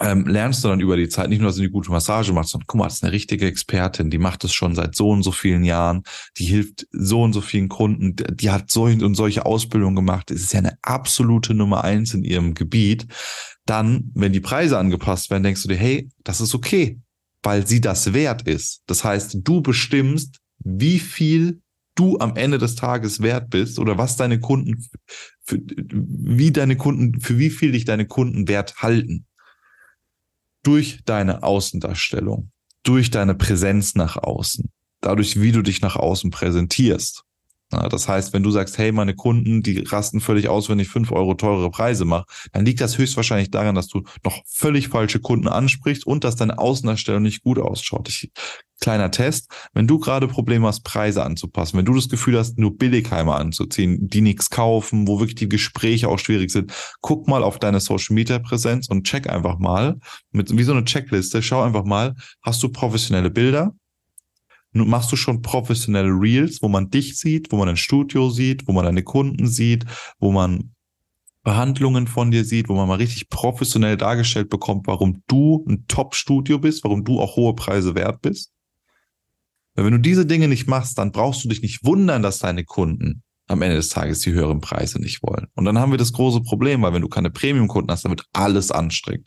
ähm, 0.00 0.26
lernst 0.26 0.64
du 0.64 0.68
dann 0.68 0.80
über 0.80 0.96
die 0.96 1.08
Zeit 1.08 1.28
nicht 1.28 1.40
nur, 1.40 1.48
dass 1.48 1.56
du 1.56 1.62
eine 1.62 1.70
gute 1.70 1.90
Massage 1.90 2.32
machst, 2.32 2.50
sondern 2.50 2.66
guck 2.66 2.78
mal, 2.78 2.84
das 2.84 2.94
ist 2.94 3.04
eine 3.04 3.12
richtige 3.12 3.46
Expertin, 3.46 4.10
die 4.10 4.18
macht 4.18 4.44
es 4.44 4.52
schon 4.52 4.74
seit 4.74 4.94
so 4.94 5.10
und 5.10 5.22
so 5.22 5.30
vielen 5.30 5.62
Jahren, 5.62 6.02
die 6.38 6.44
hilft 6.44 6.86
so 6.90 7.22
und 7.22 7.34
so 7.34 7.42
vielen 7.42 7.68
Kunden, 7.68 8.16
die 8.16 8.50
hat 8.50 8.70
solche 8.70 9.04
und 9.04 9.14
solche 9.14 9.44
Ausbildungen 9.44 9.96
gemacht, 9.96 10.30
es 10.30 10.42
ist 10.42 10.52
ja 10.54 10.60
eine 10.60 10.78
absolute 10.82 11.52
Nummer 11.52 11.84
eins 11.84 12.14
in 12.14 12.24
ihrem 12.24 12.54
Gebiet. 12.54 13.06
Dann, 13.66 14.10
wenn 14.14 14.32
die 14.32 14.40
Preise 14.40 14.78
angepasst 14.78 15.30
werden, 15.30 15.42
denkst 15.42 15.62
du 15.62 15.68
dir, 15.68 15.76
hey, 15.76 16.08
das 16.24 16.40
ist 16.40 16.54
okay, 16.54 16.98
weil 17.42 17.66
sie 17.66 17.82
das 17.82 18.14
wert 18.14 18.42
ist. 18.42 18.82
Das 18.86 19.04
heißt, 19.04 19.38
du 19.42 19.60
bestimmst, 19.60 20.38
wie 20.64 20.98
viel 20.98 21.60
du 22.00 22.18
am 22.18 22.34
Ende 22.34 22.56
des 22.56 22.76
Tages 22.76 23.20
wert 23.20 23.50
bist 23.50 23.78
oder 23.78 23.98
was 23.98 24.16
deine 24.16 24.40
Kunden, 24.40 24.88
für, 25.44 25.60
wie 25.66 26.50
deine 26.50 26.76
Kunden, 26.76 27.20
für 27.20 27.38
wie 27.38 27.50
viel 27.50 27.72
dich 27.72 27.84
deine 27.84 28.06
Kunden 28.06 28.48
wert 28.48 28.76
halten. 28.78 29.26
Durch 30.62 31.02
deine 31.04 31.42
Außendarstellung, 31.42 32.50
durch 32.82 33.10
deine 33.10 33.34
Präsenz 33.34 33.94
nach 33.94 34.16
außen, 34.16 34.70
dadurch, 35.02 35.40
wie 35.40 35.52
du 35.52 35.62
dich 35.62 35.82
nach 35.82 35.96
außen 35.96 36.30
präsentierst. 36.30 37.24
Das 37.70 38.08
heißt, 38.08 38.32
wenn 38.32 38.42
du 38.42 38.50
sagst, 38.50 38.78
hey, 38.78 38.90
meine 38.90 39.14
Kunden, 39.14 39.62
die 39.62 39.78
rasten 39.80 40.20
völlig 40.20 40.48
aus, 40.48 40.68
wenn 40.68 40.80
ich 40.80 40.88
fünf 40.88 41.12
Euro 41.12 41.34
teurere 41.34 41.70
Preise 41.70 42.04
mache, 42.04 42.26
dann 42.52 42.64
liegt 42.64 42.80
das 42.80 42.98
höchstwahrscheinlich 42.98 43.50
daran, 43.50 43.76
dass 43.76 43.86
du 43.86 44.02
noch 44.24 44.42
völlig 44.46 44.88
falsche 44.88 45.20
Kunden 45.20 45.46
ansprichst 45.46 46.04
und 46.04 46.24
dass 46.24 46.34
deine 46.34 46.58
Außendarstellung 46.58 47.22
nicht 47.22 47.44
gut 47.44 47.60
ausschaut. 47.60 48.08
Ich, 48.08 48.32
kleiner 48.80 49.10
Test, 49.10 49.52
wenn 49.72 49.86
du 49.86 49.98
gerade 49.98 50.26
Probleme 50.26 50.66
hast, 50.66 50.82
Preise 50.82 51.22
anzupassen, 51.22 51.78
wenn 51.78 51.84
du 51.84 51.94
das 51.94 52.08
Gefühl 52.08 52.38
hast, 52.38 52.58
nur 52.58 52.76
Billigheimer 52.76 53.36
anzuziehen, 53.38 54.08
die 54.08 54.22
nichts 54.22 54.50
kaufen, 54.50 55.06
wo 55.06 55.20
wirklich 55.20 55.36
die 55.36 55.48
Gespräche 55.48 56.08
auch 56.08 56.18
schwierig 56.18 56.50
sind, 56.50 56.72
guck 57.00 57.28
mal 57.28 57.44
auf 57.44 57.58
deine 57.58 57.80
Social 57.80 58.14
Media 58.14 58.38
Präsenz 58.38 58.88
und 58.88 59.06
check 59.06 59.28
einfach 59.28 59.58
mal 59.58 59.98
mit 60.32 60.56
wie 60.56 60.62
so 60.62 60.72
eine 60.72 60.84
Checkliste, 60.84 61.42
schau 61.42 61.62
einfach 61.62 61.84
mal, 61.84 62.16
hast 62.42 62.62
du 62.62 62.68
professionelle 62.70 63.30
Bilder? 63.30 63.74
Machst 64.72 65.10
du 65.12 65.16
schon 65.16 65.42
professionelle 65.42 66.10
Reels, 66.10 66.62
wo 66.62 66.68
man 66.68 66.90
dich 66.90 67.18
sieht, 67.18 67.50
wo 67.52 67.56
man 67.56 67.68
ein 67.68 67.76
Studio 67.76 68.30
sieht, 68.30 68.68
wo 68.68 68.72
man 68.72 68.84
deine 68.84 69.02
Kunden 69.02 69.46
sieht, 69.48 69.84
wo 70.18 70.30
man 70.30 70.74
Behandlungen 71.42 72.06
von 72.06 72.30
dir 72.30 72.44
sieht, 72.44 72.68
wo 72.68 72.74
man 72.74 72.86
mal 72.86 72.96
richtig 72.96 73.28
professionell 73.28 73.96
dargestellt 73.96 74.50
bekommt, 74.50 74.86
warum 74.86 75.22
du 75.26 75.64
ein 75.68 75.86
Top-Studio 75.88 76.58
bist, 76.58 76.84
warum 76.84 77.04
du 77.04 77.20
auch 77.20 77.36
hohe 77.36 77.54
Preise 77.54 77.94
wert 77.94 78.20
bist. 78.20 78.52
Weil 79.74 79.86
wenn 79.86 79.92
du 79.92 80.00
diese 80.00 80.26
Dinge 80.26 80.48
nicht 80.48 80.68
machst, 80.68 80.98
dann 80.98 81.12
brauchst 81.12 81.44
du 81.44 81.48
dich 81.48 81.62
nicht 81.62 81.84
wundern, 81.84 82.22
dass 82.22 82.38
deine 82.38 82.64
Kunden 82.64 83.22
am 83.46 83.62
Ende 83.62 83.76
des 83.76 83.88
Tages 83.88 84.20
die 84.20 84.32
höheren 84.32 84.60
Preise 84.60 85.00
nicht 85.00 85.22
wollen. 85.22 85.46
Und 85.54 85.64
dann 85.64 85.78
haben 85.78 85.90
wir 85.92 85.98
das 85.98 86.12
große 86.12 86.42
Problem, 86.42 86.82
weil 86.82 86.92
wenn 86.92 87.02
du 87.02 87.08
keine 87.08 87.30
Premium-Kunden 87.30 87.90
hast, 87.90 88.04
dann 88.04 88.12
wird 88.12 88.26
alles 88.32 88.70
anstrengend 88.70 89.26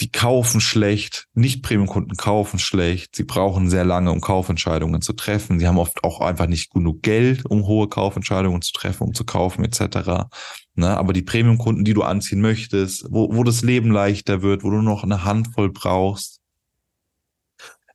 die 0.00 0.10
kaufen 0.10 0.60
schlecht, 0.60 1.28
nicht 1.34 1.62
Premium-Kunden 1.62 2.16
kaufen 2.16 2.58
schlecht, 2.58 3.14
sie 3.16 3.24
brauchen 3.24 3.68
sehr 3.68 3.84
lange, 3.84 4.10
um 4.10 4.20
Kaufentscheidungen 4.20 5.02
zu 5.02 5.12
treffen. 5.12 5.58
Sie 5.58 5.68
haben 5.68 5.78
oft 5.78 6.02
auch 6.04 6.20
einfach 6.20 6.46
nicht 6.46 6.70
genug 6.70 7.02
Geld, 7.02 7.44
um 7.44 7.66
hohe 7.66 7.88
Kaufentscheidungen 7.88 8.62
zu 8.62 8.72
treffen, 8.72 9.08
um 9.08 9.14
zu 9.14 9.24
kaufen, 9.24 9.62
etc. 9.62 10.30
Ne? 10.74 10.96
Aber 10.96 11.12
die 11.12 11.22
Premium-Kunden, 11.22 11.84
die 11.84 11.92
du 11.92 12.02
anziehen 12.02 12.40
möchtest, 12.40 13.06
wo, 13.10 13.34
wo 13.34 13.44
das 13.44 13.62
Leben 13.62 13.90
leichter 13.90 14.40
wird, 14.40 14.64
wo 14.64 14.70
du 14.70 14.80
noch 14.80 15.04
eine 15.04 15.24
Handvoll 15.24 15.70
brauchst, 15.70 16.40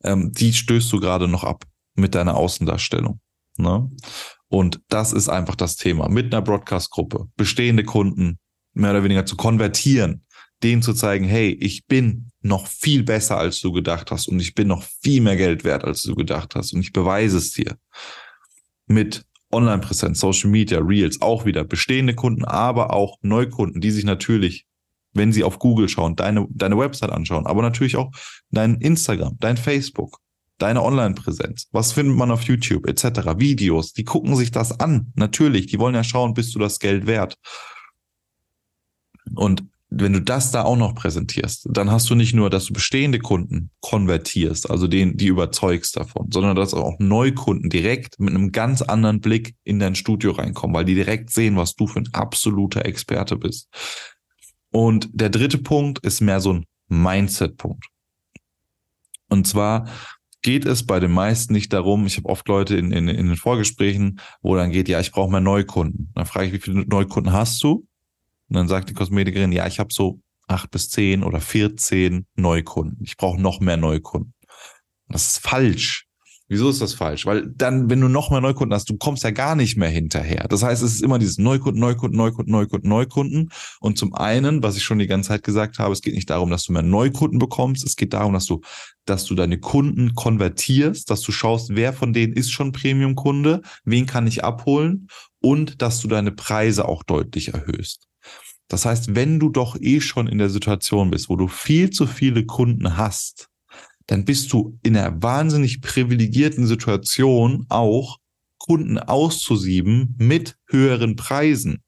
ähm, 0.03 0.31
die 0.31 0.53
stößt 0.53 0.93
du 0.93 0.99
gerade 0.99 1.27
noch 1.27 1.43
ab 1.43 1.63
mit 1.95 2.13
deiner 2.13 2.35
Außendarstellung. 2.35 3.19
Ne? 3.57 3.89
Und 4.47 4.79
das 4.89 5.11
ist 5.11 5.27
einfach 5.27 5.55
das 5.55 5.75
Thema. 5.75 6.07
Mit 6.07 6.31
einer 6.31 6.43
Broadcast-Gruppe 6.43 7.29
bestehende 7.35 7.83
Kunden 7.83 8.37
mehr 8.73 8.91
oder 8.91 9.03
weniger 9.03 9.25
zu 9.25 9.35
konvertieren 9.35 10.25
denen 10.63 10.81
zu 10.81 10.93
zeigen, 10.93 11.25
hey, 11.25 11.51
ich 11.59 11.85
bin 11.85 12.31
noch 12.41 12.67
viel 12.67 13.03
besser, 13.03 13.37
als 13.37 13.59
du 13.59 13.71
gedacht 13.71 14.11
hast 14.11 14.27
und 14.27 14.39
ich 14.39 14.55
bin 14.55 14.67
noch 14.67 14.83
viel 15.01 15.21
mehr 15.21 15.35
Geld 15.35 15.63
wert, 15.63 15.83
als 15.83 16.03
du 16.03 16.15
gedacht 16.15 16.55
hast 16.55 16.73
und 16.73 16.81
ich 16.81 16.93
beweise 16.93 17.37
es 17.37 17.51
dir. 17.51 17.77
Mit 18.87 19.25
Online-Präsenz, 19.51 20.19
Social 20.19 20.49
Media, 20.49 20.79
Reels, 20.79 21.21
auch 21.21 21.45
wieder 21.45 21.63
bestehende 21.63 22.13
Kunden, 22.13 22.45
aber 22.45 22.93
auch 22.93 23.17
Neukunden, 23.21 23.81
die 23.81 23.91
sich 23.91 24.05
natürlich, 24.05 24.65
wenn 25.13 25.31
sie 25.31 25.43
auf 25.43 25.59
Google 25.59 25.89
schauen, 25.89 26.15
deine, 26.15 26.47
deine 26.49 26.77
Website 26.77 27.11
anschauen, 27.11 27.47
aber 27.47 27.61
natürlich 27.61 27.95
auch 27.95 28.11
dein 28.51 28.75
Instagram, 28.75 29.37
dein 29.39 29.57
Facebook, 29.57 30.19
deine 30.57 30.83
Online-Präsenz, 30.83 31.67
was 31.71 31.93
findet 31.93 32.17
man 32.17 32.31
auf 32.31 32.43
YouTube 32.43 32.87
etc., 32.87 33.37
Videos, 33.37 33.93
die 33.93 34.03
gucken 34.03 34.35
sich 34.35 34.51
das 34.51 34.79
an, 34.79 35.11
natürlich, 35.15 35.67
die 35.67 35.79
wollen 35.79 35.95
ja 35.95 36.03
schauen, 36.03 36.33
bist 36.33 36.53
du 36.55 36.59
das 36.59 36.79
Geld 36.79 37.07
wert. 37.07 37.35
Und 39.33 39.63
wenn 39.97 40.13
du 40.13 40.21
das 40.21 40.51
da 40.51 40.63
auch 40.63 40.75
noch 40.75 40.93
präsentierst, 40.93 41.67
dann 41.71 41.89
hast 41.89 42.09
du 42.09 42.15
nicht 42.15 42.33
nur, 42.33 42.49
dass 42.49 42.65
du 42.65 42.73
bestehende 42.73 43.19
Kunden 43.19 43.69
konvertierst, 43.79 44.69
also 44.69 44.87
den, 44.87 45.15
die 45.15 45.27
überzeugst 45.27 45.95
davon, 45.95 46.29
sondern 46.31 46.55
dass 46.55 46.73
auch 46.73 46.99
Neukunden 46.99 47.69
direkt 47.69 48.19
mit 48.19 48.35
einem 48.35 48.51
ganz 48.51 48.81
anderen 48.81 49.21
Blick 49.21 49.55
in 49.63 49.79
dein 49.79 49.95
Studio 49.95 50.31
reinkommen, 50.31 50.75
weil 50.75 50.85
die 50.85 50.95
direkt 50.95 51.29
sehen, 51.29 51.55
was 51.55 51.75
du 51.75 51.87
für 51.87 51.99
ein 51.99 52.09
absoluter 52.13 52.85
Experte 52.85 53.37
bist. 53.37 53.69
Und 54.71 55.09
der 55.13 55.29
dritte 55.29 55.59
Punkt 55.59 55.99
ist 55.99 56.19
mehr 56.19 56.41
so 56.41 56.53
ein 56.53 56.65
Mindset-Punkt. 56.89 57.85
Und 59.29 59.47
zwar 59.47 59.87
geht 60.41 60.65
es 60.65 60.85
bei 60.85 60.99
den 60.99 61.11
meisten 61.11 61.53
nicht 61.53 61.71
darum, 61.71 62.05
ich 62.05 62.17
habe 62.17 62.29
oft 62.29 62.47
Leute 62.49 62.75
in, 62.75 62.91
in, 62.91 63.07
in 63.07 63.27
den 63.27 63.37
Vorgesprächen, 63.37 64.19
wo 64.41 64.55
dann 64.55 64.71
geht, 64.71 64.89
ja, 64.89 64.99
ich 64.99 65.11
brauche 65.11 65.31
mehr 65.31 65.39
Neukunden. 65.39 66.11
Dann 66.13 66.25
frage 66.25 66.47
ich, 66.47 66.53
wie 66.53 66.59
viele 66.59 66.85
Neukunden 66.85 67.31
hast 67.31 67.63
du? 67.63 67.87
Und 68.49 68.55
dann 68.55 68.67
sagt 68.67 68.89
die 68.89 68.93
Kosmetikerin, 68.93 69.51
ja, 69.51 69.67
ich 69.67 69.79
habe 69.79 69.93
so 69.93 70.19
acht 70.47 70.71
bis 70.71 70.89
zehn 70.89 71.23
oder 71.23 71.41
14 71.41 72.27
Neukunden. 72.35 73.03
Ich 73.03 73.17
brauche 73.17 73.41
noch 73.41 73.59
mehr 73.59 73.77
Neukunden. 73.77 74.33
Das 75.07 75.27
ist 75.27 75.39
falsch. 75.39 76.05
Wieso 76.47 76.69
ist 76.69 76.79
das 76.79 76.93
falsch? 76.93 77.25
Weil 77.25 77.47
dann, 77.55 77.89
wenn 77.89 78.01
du 78.01 78.07
noch 78.07 78.29
mehr 78.29 78.39
Neukunden 78.39 78.75
hast, 78.75 78.87
du 78.87 78.97
kommst 78.97 79.23
ja 79.23 79.31
gar 79.31 79.55
nicht 79.55 79.77
mehr 79.77 79.89
hinterher. 79.89 80.47
Das 80.47 80.61
heißt, 80.61 80.83
es 80.83 80.93
ist 80.93 81.01
immer 81.01 81.17
dieses 81.17 81.39
Neukunden, 81.39 81.81
Neukunden, 81.81 82.15
Neukunden, 82.15 82.51
Neukunden, 82.51 82.87
Neukunden. 82.87 83.49
Und 83.79 83.97
zum 83.97 84.13
einen, 84.13 84.61
was 84.61 84.77
ich 84.77 84.83
schon 84.83 84.99
die 84.99 85.07
ganze 85.07 85.29
Zeit 85.29 85.43
gesagt 85.43 85.79
habe, 85.79 85.91
es 85.91 86.01
geht 86.01 86.13
nicht 86.13 86.29
darum, 86.29 86.51
dass 86.51 86.65
du 86.65 86.73
mehr 86.73 86.83
Neukunden 86.83 87.39
bekommst. 87.39 87.83
Es 87.83 87.95
geht 87.95 88.13
darum, 88.13 88.33
dass 88.33 88.45
du, 88.45 88.61
dass 89.05 89.25
du 89.25 89.33
deine 89.33 89.59
Kunden 89.59 90.13
konvertierst, 90.13 91.09
dass 91.09 91.21
du 91.21 91.31
schaust, 91.31 91.75
wer 91.75 91.93
von 91.93 92.13
denen 92.13 92.33
ist 92.33 92.51
schon 92.51 92.71
Premium-Kunde, 92.71 93.63
wen 93.83 94.05
kann 94.05 94.27
ich 94.27 94.43
abholen 94.43 95.07
und 95.41 95.81
dass 95.81 95.99
du 95.99 96.07
deine 96.07 96.31
Preise 96.31 96.87
auch 96.87 97.01
deutlich 97.01 97.55
erhöhst. 97.55 98.07
Das 98.67 98.85
heißt, 98.85 99.15
wenn 99.15 99.39
du 99.39 99.49
doch 99.49 99.75
eh 99.79 100.01
schon 100.01 100.27
in 100.27 100.37
der 100.37 100.49
Situation 100.49 101.11
bist, 101.11 101.29
wo 101.29 101.35
du 101.35 101.47
viel 101.47 101.91
zu 101.91 102.07
viele 102.07 102.45
Kunden 102.45 102.97
hast, 102.97 103.49
dann 104.07 104.25
bist 104.25 104.51
du 104.53 104.77
in 104.83 104.97
einer 104.97 105.21
wahnsinnig 105.21 105.81
privilegierten 105.81 106.67
Situation 106.67 107.65
auch 107.69 108.19
Kunden 108.57 108.97
auszusieben 108.97 110.15
mit 110.17 110.57
höheren 110.67 111.15
Preisen. 111.15 111.83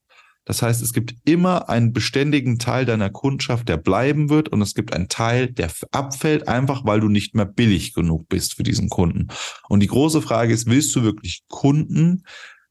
Das 0.45 0.61
heißt, 0.61 0.81
es 0.81 0.93
gibt 0.93 1.13
immer 1.25 1.67
einen 1.67 1.91
beständigen 1.91 2.57
Teil 2.57 2.85
deiner 2.85 3.09
Kundschaft, 3.09 3.67
der 3.67 3.75
bleiben 3.75 4.29
wird 4.29 4.47
und 4.47 4.61
es 4.61 4.75
gibt 4.75 4.93
einen 4.93 5.09
Teil, 5.09 5.51
der 5.51 5.69
abfällt, 5.91 6.47
einfach 6.47 6.85
weil 6.85 7.01
du 7.01 7.09
nicht 7.09 7.35
mehr 7.35 7.45
billig 7.45 7.93
genug 7.93 8.29
bist 8.29 8.55
für 8.55 8.63
diesen 8.63 8.87
Kunden. 8.87 9.27
Und 9.67 9.81
die 9.81 9.87
große 9.87 10.21
Frage 10.21 10.53
ist, 10.53 10.67
willst 10.67 10.95
du 10.95 11.03
wirklich 11.03 11.43
Kunden, 11.49 12.23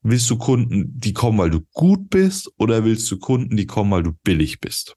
Willst 0.09 0.31
du 0.31 0.39
Kunden, 0.39 0.93
die 1.01 1.13
kommen, 1.13 1.37
weil 1.39 1.51
du 1.51 1.63
gut 1.73 2.11
bist, 2.11 2.49
oder 2.59 2.85
willst 2.85 3.11
du 3.11 3.19
Kunden, 3.19 3.57
die 3.57 3.67
kommen, 3.67 3.91
weil 3.91 4.05
du 4.05 4.13
billig 4.23 4.61
bist? 4.61 4.95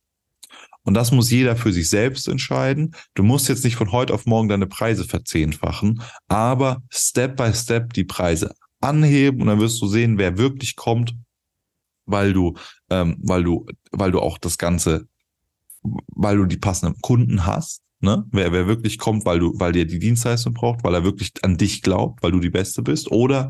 Und 0.83 0.93
das 0.93 1.11
muss 1.11 1.31
jeder 1.31 1.55
für 1.55 1.73
sich 1.73 1.89
selbst 1.89 2.27
entscheiden. 2.27 2.95
Du 3.15 3.23
musst 3.23 3.49
jetzt 3.49 3.63
nicht 3.63 3.75
von 3.75 3.91
heute 3.91 4.13
auf 4.13 4.27
morgen 4.27 4.49
deine 4.49 4.67
Preise 4.67 5.05
verzehnfachen, 5.05 6.03
aber 6.27 6.83
Step 6.91 7.37
by 7.37 7.51
Step 7.55 7.93
die 7.93 8.03
Preise 8.03 8.53
anheben 8.81 9.41
und 9.41 9.47
dann 9.47 9.59
wirst 9.59 9.81
du 9.81 9.87
sehen, 9.87 10.19
wer 10.19 10.37
wirklich 10.37 10.75
kommt, 10.75 11.15
weil 12.05 12.31
du, 12.31 12.53
ähm, 12.91 13.17
weil 13.23 13.43
du, 13.43 13.65
weil 13.91 14.11
du 14.11 14.19
auch 14.19 14.37
das 14.37 14.59
Ganze, 14.59 15.07
weil 15.81 16.37
du 16.37 16.45
die 16.45 16.57
passenden 16.57 17.01
Kunden 17.01 17.47
hast. 17.47 17.81
Ne? 17.99 18.25
Wer, 18.31 18.51
wer 18.51 18.67
wirklich 18.67 18.99
kommt, 18.99 19.25
weil 19.25 19.39
du, 19.39 19.53
weil 19.55 19.71
der 19.71 19.85
die 19.85 19.99
Dienstleistung 19.99 20.53
braucht, 20.53 20.83
weil 20.83 20.93
er 20.93 21.03
wirklich 21.03 21.31
an 21.41 21.57
dich 21.57 21.81
glaubt, 21.81 22.21
weil 22.21 22.31
du 22.31 22.39
die 22.39 22.51
Beste 22.51 22.83
bist, 22.83 23.11
oder 23.11 23.49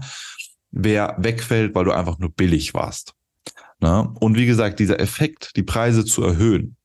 wer 0.72 1.16
wegfällt, 1.18 1.76
weil 1.76 1.86
du 1.86 1.92
einfach 1.92 2.20
nur 2.20 2.32
billig 2.32 2.74
warst. 2.74 3.14
Na? 3.80 4.14
Und 4.20 4.36
wie 4.38 4.46
gesagt, 4.46 4.80
dieser 4.80 5.00
Effekt, 5.00 5.56
die 5.56 5.64
Preise 5.64 6.06
zu 6.06 6.24
erhöhen, 6.24 6.76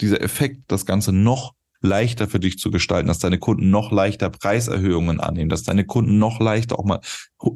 dieser 0.00 0.20
Effekt, 0.20 0.62
das 0.68 0.86
Ganze 0.86 1.12
noch 1.12 1.54
leichter 1.84 2.26
für 2.26 2.40
dich 2.40 2.58
zu 2.58 2.70
gestalten, 2.70 3.08
dass 3.08 3.18
deine 3.18 3.38
Kunden 3.38 3.70
noch 3.70 3.92
leichter 3.92 4.30
Preiserhöhungen 4.30 5.20
annehmen, 5.20 5.50
dass 5.50 5.62
deine 5.62 5.84
Kunden 5.84 6.18
noch 6.18 6.40
leichter 6.40 6.78
auch 6.78 6.84
mal 6.84 7.00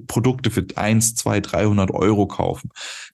Produkte 0.07 0.51
für 0.51 0.67
eins, 0.77 1.15
zwei, 1.15 1.41
300 1.41 1.91
Euro 1.91 2.27
kaufen. 2.27 2.71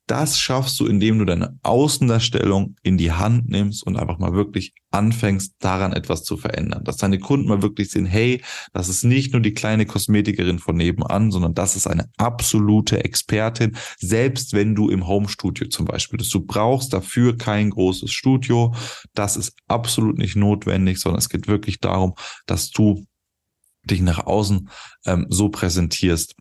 Das 0.07 0.39
schaffst 0.39 0.79
du, 0.81 0.87
indem 0.87 1.19
du 1.19 1.25
deine 1.25 1.59
Außendarstellung 1.63 2.77
in 2.83 2.99
die 2.99 3.13
Hand 3.13 3.49
nimmst 3.49 3.87
und 3.87 3.97
einfach 3.97 4.19
mal 4.19 4.35
wirklich 4.35 4.75
anfängst, 4.91 5.55
daran 5.61 5.93
etwas 5.93 6.25
zu 6.25 6.37
verändern. 6.37 6.85
Dass 6.85 6.99
deine 6.99 7.19
Kunden 7.19 7.49
mal 7.49 7.63
wirklich 7.63 7.91
sehen, 7.91 8.07
hey, 8.07 8.43
das 8.73 8.89
ist 8.89 9.05
nicht 9.05 9.33
nur 9.33 9.41
die 9.41 9.55
kleine 9.55 9.87
Kosmetikerin 9.87 10.59
von 10.59 10.77
nebenan, 10.77 11.31
sondern 11.31 11.55
das 11.55 11.75
ist 11.75 11.87
eine 11.87 12.11
absolute 12.17 13.03
Expertin, 13.05 13.77
selbst 13.99 14.53
wenn 14.53 14.75
du 14.75 14.91
im 14.91 15.07
Homestudio 15.07 15.69
zum 15.69 15.87
Beispiel 15.87 16.19
bist. 16.19 16.35
Du 16.35 16.41
brauchst 16.41 16.93
dafür 16.93 17.37
kein 17.37 17.71
großes 17.71 18.13
Studio. 18.13 18.75
Das 19.15 19.37
ist 19.37 19.57
absolut 19.69 20.19
nicht 20.19 20.37
notwendig, 20.37 21.01
sondern 21.05 21.19
es 21.19 21.29
geht 21.29 21.47
wirklich 21.47 21.81
darum, 21.81 22.15
dass 22.47 22.71
du 22.71 23.07
dich 23.85 24.01
nach 24.01 24.27
außen 24.27 24.69
ähm, 25.07 25.27
so 25.29 25.49
präsentierst, 25.49 26.35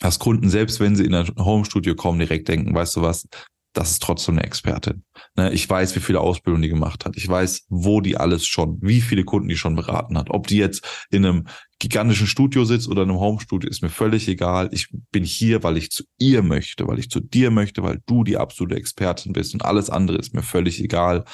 dass 0.00 0.18
Kunden, 0.18 0.48
selbst 0.48 0.80
wenn 0.80 0.96
sie 0.96 1.04
in 1.04 1.14
ein 1.14 1.28
Home-Studio 1.38 1.94
kommen, 1.94 2.18
direkt 2.18 2.48
denken, 2.48 2.74
weißt 2.74 2.96
du 2.96 3.02
was, 3.02 3.28
das 3.72 3.92
ist 3.92 4.02
trotzdem 4.02 4.36
eine 4.36 4.46
Expertin. 4.46 5.02
Ne, 5.34 5.50
ich 5.52 5.68
weiß, 5.68 5.96
wie 5.96 6.00
viele 6.00 6.20
Ausbildungen 6.20 6.62
die 6.62 6.68
gemacht 6.68 7.04
hat. 7.04 7.16
Ich 7.16 7.26
weiß, 7.26 7.66
wo 7.68 8.00
die 8.00 8.16
alles 8.16 8.46
schon, 8.46 8.78
wie 8.82 9.00
viele 9.00 9.24
Kunden 9.24 9.48
die 9.48 9.56
schon 9.56 9.76
beraten 9.76 10.18
hat. 10.18 10.28
Ob 10.30 10.46
die 10.46 10.58
jetzt 10.58 11.06
in 11.10 11.24
einem 11.24 11.46
gigantischen 11.78 12.26
Studio 12.26 12.64
sitzt 12.64 12.88
oder 12.88 13.02
in 13.02 13.10
einem 13.10 13.20
Home-Studio, 13.20 13.70
ist 13.70 13.82
mir 13.82 13.88
völlig 13.88 14.28
egal. 14.28 14.68
Ich 14.72 14.88
bin 15.10 15.24
hier, 15.24 15.62
weil 15.62 15.78
ich 15.78 15.90
zu 15.90 16.04
ihr 16.18 16.42
möchte, 16.42 16.86
weil 16.86 16.98
ich 16.98 17.08
zu 17.08 17.20
dir 17.20 17.50
möchte, 17.50 17.82
weil 17.82 18.00
du 18.06 18.24
die 18.24 18.36
absolute 18.36 18.76
Expertin 18.76 19.32
bist 19.32 19.54
und 19.54 19.64
alles 19.64 19.88
andere 19.88 20.18
ist 20.18 20.34
mir 20.34 20.42
völlig 20.42 20.82
egal. 20.82 21.24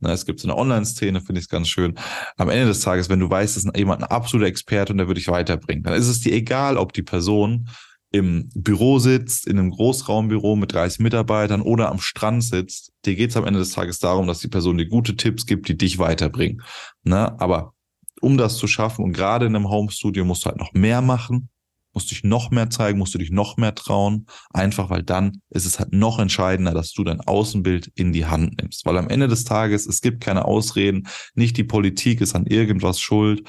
Ne, 0.00 0.12
es 0.12 0.26
gibt 0.26 0.40
so 0.40 0.48
eine 0.48 0.56
Online-Szene, 0.56 1.20
finde 1.20 1.38
ich 1.38 1.46
es 1.46 1.48
ganz 1.48 1.68
schön. 1.68 1.94
Am 2.36 2.48
Ende 2.48 2.66
des 2.66 2.80
Tages, 2.80 3.08
wenn 3.08 3.20
du 3.20 3.30
weißt, 3.30 3.56
dass 3.56 3.66
jemand 3.76 4.02
ein 4.02 4.08
absoluter 4.10 4.48
Experte 4.48 4.92
und 4.92 4.98
der 4.98 5.06
würde 5.06 5.20
dich 5.20 5.28
weiterbringen, 5.28 5.82
dann 5.82 5.94
ist 5.94 6.08
es 6.08 6.20
dir 6.20 6.32
egal, 6.32 6.76
ob 6.76 6.92
die 6.92 7.02
Person 7.02 7.68
im 8.10 8.48
Büro 8.54 9.00
sitzt, 9.00 9.46
in 9.46 9.58
einem 9.58 9.70
Großraumbüro 9.70 10.54
mit 10.54 10.72
30 10.72 11.00
Mitarbeitern 11.00 11.62
oder 11.62 11.90
am 11.90 11.98
Strand 11.98 12.44
sitzt, 12.44 12.92
dir 13.04 13.16
geht 13.16 13.30
es 13.30 13.36
am 13.36 13.44
Ende 13.44 13.58
des 13.58 13.72
Tages 13.72 13.98
darum, 13.98 14.28
dass 14.28 14.38
die 14.38 14.48
Person 14.48 14.78
dir 14.78 14.86
gute 14.86 15.16
Tipps 15.16 15.46
gibt, 15.46 15.68
die 15.68 15.76
dich 15.76 15.98
weiterbringen. 15.98 16.62
Ne? 17.02 17.38
Aber 17.40 17.74
um 18.20 18.38
das 18.38 18.56
zu 18.56 18.68
schaffen 18.68 19.04
und 19.04 19.14
gerade 19.14 19.46
in 19.46 19.56
einem 19.56 19.68
Homestudio 19.68 20.24
musst 20.24 20.44
du 20.44 20.50
halt 20.50 20.58
noch 20.58 20.72
mehr 20.74 21.00
machen, 21.00 21.48
musst 21.94 22.10
dich 22.10 22.24
noch 22.24 22.50
mehr 22.50 22.70
zeigen, 22.70 22.98
musst 22.98 23.14
du 23.14 23.18
dich 23.18 23.30
noch 23.30 23.56
mehr 23.56 23.74
trauen, 23.74 24.26
einfach 24.52 24.90
weil 24.90 25.02
dann 25.02 25.40
ist 25.50 25.64
es 25.64 25.78
halt 25.78 25.92
noch 25.92 26.18
entscheidender, 26.18 26.74
dass 26.74 26.92
du 26.92 27.04
dein 27.04 27.20
Außenbild 27.20 27.90
in 27.94 28.12
die 28.12 28.26
Hand 28.26 28.60
nimmst. 28.60 28.84
Weil 28.84 28.98
am 28.98 29.08
Ende 29.08 29.28
des 29.28 29.44
Tages, 29.44 29.86
es 29.86 30.00
gibt 30.00 30.20
keine 30.20 30.44
Ausreden, 30.44 31.06
nicht 31.34 31.56
die 31.56 31.64
Politik 31.64 32.20
ist 32.20 32.34
an 32.34 32.46
irgendwas 32.46 33.00
schuld, 33.00 33.48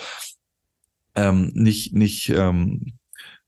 ähm, 1.16 1.52
nicht, 1.54 1.94
nicht, 1.94 2.30
ähm, 2.30 2.94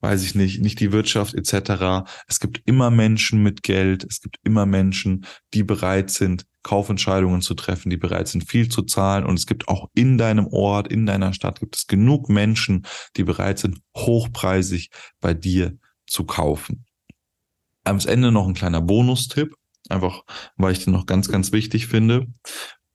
weiß 0.01 0.23
ich 0.23 0.35
nicht, 0.35 0.61
nicht 0.61 0.79
die 0.79 0.91
Wirtschaft 0.91 1.33
etc. 1.33 2.07
Es 2.27 2.39
gibt 2.39 2.61
immer 2.65 2.91
Menschen 2.91 3.43
mit 3.43 3.63
Geld, 3.63 4.05
es 4.09 4.21
gibt 4.21 4.37
immer 4.43 4.65
Menschen, 4.65 5.25
die 5.53 5.63
bereit 5.63 6.09
sind, 6.09 6.45
Kaufentscheidungen 6.67 7.41
zu 7.41 7.53
treffen, 7.53 7.89
die 7.89 7.95
bereit 7.95 8.27
sind, 8.27 8.43
viel 8.43 8.67
zu 8.67 8.81
zahlen. 8.81 9.25
Und 9.25 9.39
es 9.39 9.47
gibt 9.47 9.69
auch 9.69 9.87
in 9.95 10.17
deinem 10.17 10.47
Ort, 10.47 10.89
in 10.89 11.05
deiner 11.05 11.31
Stadt, 11.33 11.61
gibt 11.61 11.77
es 11.77 11.87
genug 11.87 12.27
Menschen, 12.27 12.85
die 13.15 13.23
bereit 13.23 13.57
sind, 13.59 13.79
hochpreisig 13.95 14.89
bei 15.21 15.33
dir 15.33 15.77
zu 16.05 16.25
kaufen. 16.25 16.85
Am 17.85 17.99
Ende 18.05 18.33
noch 18.33 18.45
ein 18.45 18.53
kleiner 18.53 18.81
Bonustipp, 18.81 19.55
einfach 19.87 20.23
weil 20.57 20.73
ich 20.73 20.83
den 20.83 20.91
noch 20.91 21.05
ganz, 21.05 21.29
ganz 21.29 21.53
wichtig 21.53 21.87
finde. 21.87 22.27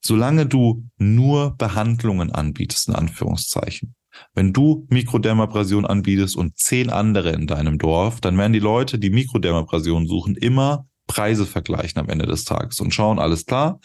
Solange 0.05 0.45
du 0.45 0.85
nur 0.99 1.57
Behandlungen 1.57 2.31
anbietest, 2.31 2.88
in 2.88 2.95
Anführungszeichen, 2.95 3.95
wenn 4.35 4.52
du 4.52 4.87
Mikrodermabrasion 4.91 5.87
anbietest 5.87 6.37
und 6.37 6.59
zehn 6.59 6.91
andere 6.91 7.31
in 7.31 7.47
deinem 7.47 7.79
Dorf, 7.79 8.21
dann 8.21 8.37
werden 8.37 8.52
die 8.52 8.59
Leute, 8.59 8.99
die 8.99 9.09
Mikrodermabrasion 9.09 10.07
suchen, 10.07 10.37
immer 10.37 10.87
Preise 11.12 11.45
vergleichen 11.45 12.00
am 12.00 12.09
Ende 12.09 12.26
des 12.26 12.45
Tages 12.45 12.81
und 12.81 12.95
schauen, 12.95 13.19
alles 13.19 13.45
klar, 13.45 13.81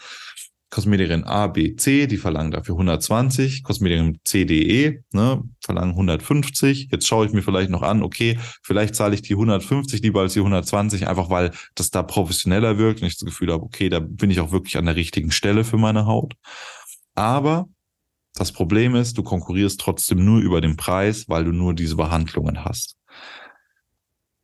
Kosmetikerin 0.70 1.24
A, 1.24 1.46
B, 1.46 1.76
C, 1.76 2.06
die 2.06 2.16
verlangen 2.16 2.50
dafür 2.50 2.74
120, 2.74 3.62
Kosmetikerin 3.62 4.18
C, 4.24 4.44
D, 4.44 4.62
E, 4.62 5.02
ne, 5.12 5.42
verlangen 5.62 5.92
150. 5.92 6.88
Jetzt 6.90 7.06
schaue 7.06 7.26
ich 7.26 7.32
mir 7.32 7.42
vielleicht 7.42 7.70
noch 7.70 7.82
an, 7.82 8.02
okay, 8.02 8.38
vielleicht 8.62 8.94
zahle 8.94 9.14
ich 9.14 9.22
die 9.22 9.34
150 9.34 10.02
lieber 10.02 10.20
als 10.20 10.34
die 10.34 10.40
120, 10.40 11.06
einfach 11.06 11.30
weil 11.30 11.52
das 11.74 11.90
da 11.90 12.02
professioneller 12.02 12.78
wirkt 12.78 13.00
und 13.00 13.08
ich 13.08 13.18
das 13.18 13.26
Gefühl 13.26 13.52
habe, 13.52 13.62
okay, 13.62 13.88
da 13.88 14.00
bin 14.00 14.30
ich 14.30 14.40
auch 14.40 14.52
wirklich 14.52 14.76
an 14.76 14.86
der 14.86 14.96
richtigen 14.96 15.30
Stelle 15.30 15.64
für 15.64 15.78
meine 15.78 16.06
Haut. 16.06 16.34
Aber 17.14 17.68
das 18.34 18.52
Problem 18.52 18.94
ist, 18.94 19.16
du 19.16 19.22
konkurrierst 19.22 19.80
trotzdem 19.80 20.24
nur 20.24 20.40
über 20.40 20.60
den 20.60 20.76
Preis, 20.76 21.28
weil 21.28 21.44
du 21.44 21.52
nur 21.52 21.74
diese 21.74 21.96
Behandlungen 21.96 22.64
hast. 22.64 22.96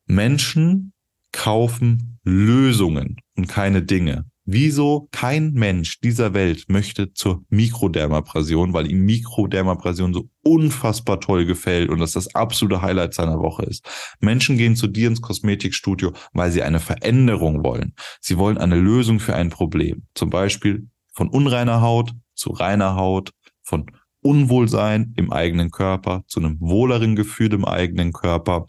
Menschen 0.06 0.93
kaufen 1.34 2.18
Lösungen 2.22 3.16
und 3.36 3.48
keine 3.48 3.82
Dinge. 3.82 4.24
Wieso 4.46 5.08
kein 5.10 5.52
Mensch 5.52 6.00
dieser 6.00 6.34
Welt 6.34 6.66
möchte 6.68 7.12
zur 7.12 7.44
Mikrodermabrasion, 7.48 8.72
weil 8.74 8.90
ihm 8.90 9.04
Mikrodermabrasion 9.04 10.12
so 10.12 10.28
unfassbar 10.42 11.18
toll 11.20 11.46
gefällt 11.46 11.88
und 11.88 11.98
das 11.98 12.12
das 12.12 12.34
absolute 12.34 12.82
Highlight 12.82 13.14
seiner 13.14 13.40
Woche 13.40 13.64
ist. 13.64 13.86
Menschen 14.20 14.58
gehen 14.58 14.76
zu 14.76 14.86
dir 14.86 15.08
ins 15.08 15.22
Kosmetikstudio, 15.22 16.12
weil 16.34 16.52
sie 16.52 16.62
eine 16.62 16.80
Veränderung 16.80 17.64
wollen. 17.64 17.94
Sie 18.20 18.36
wollen 18.36 18.58
eine 18.58 18.76
Lösung 18.76 19.18
für 19.18 19.34
ein 19.34 19.48
Problem. 19.48 20.04
Zum 20.14 20.30
Beispiel 20.30 20.88
von 21.12 21.28
unreiner 21.28 21.80
Haut 21.80 22.12
zu 22.34 22.50
reiner 22.50 22.96
Haut, 22.96 23.30
von 23.62 23.86
Unwohlsein 24.20 25.14
im 25.16 25.32
eigenen 25.32 25.70
Körper 25.70 26.22
zu 26.26 26.40
einem 26.40 26.60
wohleren 26.60 27.16
Gefühl 27.16 27.52
im 27.52 27.64
eigenen 27.64 28.12
Körper. 28.12 28.66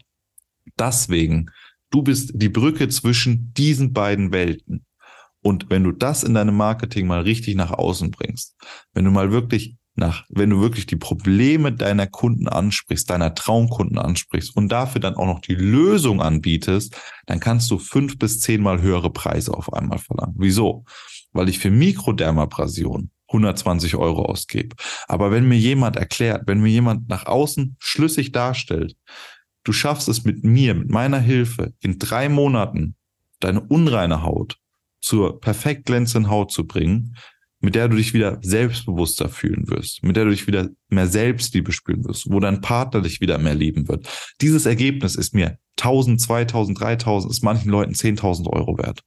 Deswegen, 0.78 1.50
du 1.96 2.02
bist 2.02 2.32
die 2.34 2.50
Brücke 2.50 2.88
zwischen 2.88 3.54
diesen 3.54 3.94
beiden 3.94 4.30
Welten. 4.30 4.84
Und 5.40 5.70
wenn 5.70 5.82
du 5.82 5.92
das 5.92 6.24
in 6.24 6.34
deinem 6.34 6.54
Marketing 6.54 7.06
mal 7.06 7.22
richtig 7.22 7.54
nach 7.54 7.70
außen 7.70 8.10
bringst, 8.10 8.54
wenn 8.92 9.06
du 9.06 9.10
mal 9.10 9.32
wirklich 9.32 9.76
nach, 9.94 10.24
wenn 10.28 10.50
du 10.50 10.60
wirklich 10.60 10.84
die 10.84 10.96
Probleme 10.96 11.72
deiner 11.72 12.06
Kunden 12.06 12.48
ansprichst, 12.48 13.08
deiner 13.08 13.34
Traumkunden 13.34 13.96
ansprichst 13.96 14.54
und 14.54 14.68
dafür 14.68 15.00
dann 15.00 15.14
auch 15.14 15.24
noch 15.24 15.40
die 15.40 15.54
Lösung 15.54 16.20
anbietest, 16.20 16.94
dann 17.24 17.40
kannst 17.40 17.70
du 17.70 17.78
fünf 17.78 18.18
bis 18.18 18.40
zehnmal 18.40 18.82
höhere 18.82 19.10
Preise 19.10 19.54
auf 19.54 19.72
einmal 19.72 19.98
verlangen. 19.98 20.34
Wieso? 20.36 20.84
Weil 21.32 21.48
ich 21.48 21.58
für 21.58 21.70
Mikrodermabrasion 21.70 23.10
120 23.28 23.96
Euro 23.96 24.26
ausgebe. 24.26 24.76
Aber 25.08 25.30
wenn 25.30 25.48
mir 25.48 25.58
jemand 25.58 25.96
erklärt, 25.96 26.42
wenn 26.44 26.60
mir 26.60 26.68
jemand 26.68 27.08
nach 27.08 27.24
außen 27.24 27.76
schlüssig 27.78 28.32
darstellt, 28.32 28.96
du 29.66 29.72
schaffst 29.72 30.08
es 30.08 30.24
mit 30.24 30.44
mir, 30.44 30.74
mit 30.74 30.90
meiner 30.90 31.18
Hilfe, 31.18 31.74
in 31.80 31.98
drei 31.98 32.28
Monaten 32.28 32.94
deine 33.40 33.60
unreine 33.60 34.22
Haut 34.22 34.58
zur 35.00 35.40
perfekt 35.40 35.86
glänzenden 35.86 36.30
Haut 36.30 36.52
zu 36.52 36.66
bringen, 36.66 37.16
mit 37.58 37.74
der 37.74 37.88
du 37.88 37.96
dich 37.96 38.14
wieder 38.14 38.38
selbstbewusster 38.42 39.28
fühlen 39.28 39.68
wirst, 39.68 40.04
mit 40.04 40.14
der 40.14 40.24
du 40.24 40.30
dich 40.30 40.46
wieder 40.46 40.68
mehr 40.88 41.08
Selbstliebe 41.08 41.72
spüren 41.72 42.04
wirst, 42.04 42.30
wo 42.30 42.38
dein 42.38 42.60
Partner 42.60 43.00
dich 43.00 43.20
wieder 43.20 43.38
mehr 43.38 43.54
lieben 43.54 43.88
wird. 43.88 44.08
Dieses 44.40 44.66
Ergebnis 44.66 45.16
ist 45.16 45.34
mir 45.34 45.58
1000, 45.78 46.20
2000, 46.20 46.80
3000, 46.80 47.32
ist 47.32 47.42
manchen 47.42 47.70
Leuten 47.70 47.92
10.000 47.92 48.48
Euro 48.48 48.78
wert. 48.78 49.02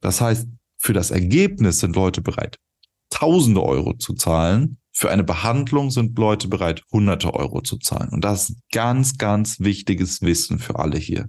Das 0.00 0.20
heißt, 0.20 0.46
für 0.76 0.92
das 0.92 1.10
Ergebnis 1.10 1.80
sind 1.80 1.96
Leute 1.96 2.20
bereit, 2.20 2.58
Tausende 3.10 3.62
Euro 3.62 3.94
zu 3.94 4.14
zahlen. 4.14 4.78
Für 4.98 5.12
eine 5.12 5.22
Behandlung 5.22 5.92
sind 5.92 6.18
Leute 6.18 6.48
bereit, 6.48 6.82
Hunderte 6.90 7.32
Euro 7.32 7.60
zu 7.60 7.76
zahlen. 7.76 8.08
Und 8.08 8.24
das 8.24 8.50
ist 8.50 8.58
ganz, 8.72 9.16
ganz 9.16 9.60
wichtiges 9.60 10.22
Wissen 10.22 10.58
für 10.58 10.76
alle 10.80 10.98
hier. 10.98 11.28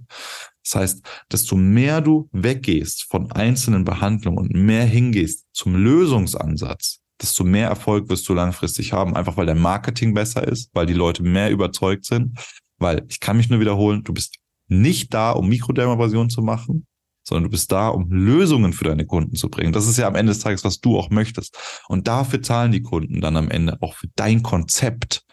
Das 0.64 0.74
heißt, 0.74 1.08
desto 1.30 1.54
mehr 1.54 2.00
du 2.00 2.28
weggehst 2.32 3.04
von 3.04 3.30
einzelnen 3.30 3.84
Behandlungen 3.84 4.38
und 4.38 4.54
mehr 4.54 4.84
hingehst 4.86 5.46
zum 5.52 5.76
Lösungsansatz, 5.76 6.98
desto 7.22 7.44
mehr 7.44 7.68
Erfolg 7.68 8.08
wirst 8.08 8.28
du 8.28 8.34
langfristig 8.34 8.92
haben, 8.92 9.14
einfach 9.14 9.36
weil 9.36 9.46
der 9.46 9.54
Marketing 9.54 10.14
besser 10.14 10.42
ist, 10.48 10.70
weil 10.72 10.86
die 10.86 10.92
Leute 10.92 11.22
mehr 11.22 11.52
überzeugt 11.52 12.06
sind, 12.06 12.40
weil 12.78 13.06
ich 13.08 13.20
kann 13.20 13.36
mich 13.36 13.50
nur 13.50 13.60
wiederholen, 13.60 14.02
du 14.02 14.12
bist 14.12 14.34
nicht 14.66 15.14
da, 15.14 15.30
um 15.30 15.48
Mikrodermabrasion 15.48 16.28
zu 16.28 16.42
machen, 16.42 16.88
sondern 17.30 17.44
du 17.44 17.50
bist 17.50 17.70
da, 17.70 17.88
um 17.88 18.10
Lösungen 18.10 18.72
für 18.72 18.84
deine 18.84 19.06
Kunden 19.06 19.36
zu 19.36 19.48
bringen. 19.48 19.72
Das 19.72 19.86
ist 19.86 19.96
ja 19.96 20.08
am 20.08 20.16
Ende 20.16 20.32
des 20.32 20.40
Tages, 20.40 20.64
was 20.64 20.80
du 20.80 20.98
auch 20.98 21.10
möchtest. 21.10 21.56
Und 21.86 22.08
dafür 22.08 22.42
zahlen 22.42 22.72
die 22.72 22.82
Kunden 22.82 23.20
dann 23.20 23.36
am 23.36 23.50
Ende 23.50 23.80
auch 23.80 23.94
für 23.94 24.08
dein 24.16 24.42
Konzept, 24.42 25.24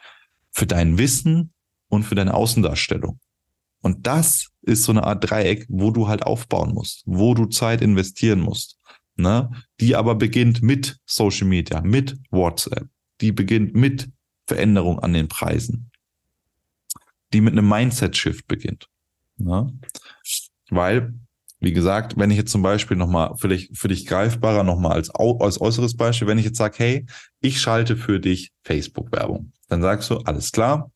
für 0.51 0.67
dein 0.67 0.99
Wissen 0.99 1.53
und 1.89 2.03
für 2.03 2.13
deine 2.13 2.35
Außendarstellung. 2.35 3.19
Und 3.81 4.05
das 4.05 4.49
ist 4.61 4.83
so 4.83 4.91
eine 4.91 5.03
Art 5.03 5.27
Dreieck, 5.27 5.65
wo 5.69 5.89
du 5.89 6.07
halt 6.07 6.23
aufbauen 6.23 6.73
musst, 6.73 7.01
wo 7.05 7.33
du 7.33 7.47
Zeit 7.47 7.81
investieren 7.81 8.41
musst. 8.41 8.77
Ne? 9.15 9.49
Die 9.79 9.95
aber 9.95 10.13
beginnt 10.13 10.61
mit 10.61 10.99
Social 11.05 11.47
Media, 11.47 11.81
mit 11.81 12.15
WhatsApp. 12.29 12.87
Die 13.21 13.31
beginnt 13.31 13.73
mit 13.73 14.07
Veränderung 14.45 14.99
an 14.99 15.13
den 15.13 15.27
Preisen. 15.27 15.89
Die 17.33 17.41
mit 17.41 17.53
einem 17.53 17.67
Mindset-Shift 17.67 18.47
beginnt. 18.47 18.87
Ne? 19.37 19.73
Weil 20.69 21.13
wie 21.59 21.73
gesagt, 21.73 22.17
wenn 22.17 22.29
ich 22.29 22.37
jetzt 22.37 22.51
zum 22.51 22.61
Beispiel 22.61 22.97
nochmal 22.97 23.35
für 23.37 23.47
dich, 23.47 23.69
für 23.73 23.87
dich 23.87 24.05
greifbarer 24.05 24.63
nochmal 24.63 24.93
als, 24.93 25.09
als 25.09 25.59
äußeres 25.59 25.95
Beispiel, 25.95 26.27
wenn 26.27 26.37
ich 26.37 26.45
jetzt 26.45 26.57
sage, 26.57 26.75
hey, 26.77 27.05
ich 27.41 27.59
schalte 27.59 27.97
für 27.97 28.19
dich 28.19 28.51
Facebook-Werbung, 28.63 29.51
dann 29.67 29.81
sagst 29.81 30.09
du, 30.09 30.17
alles 30.19 30.51
klar, 30.51 30.91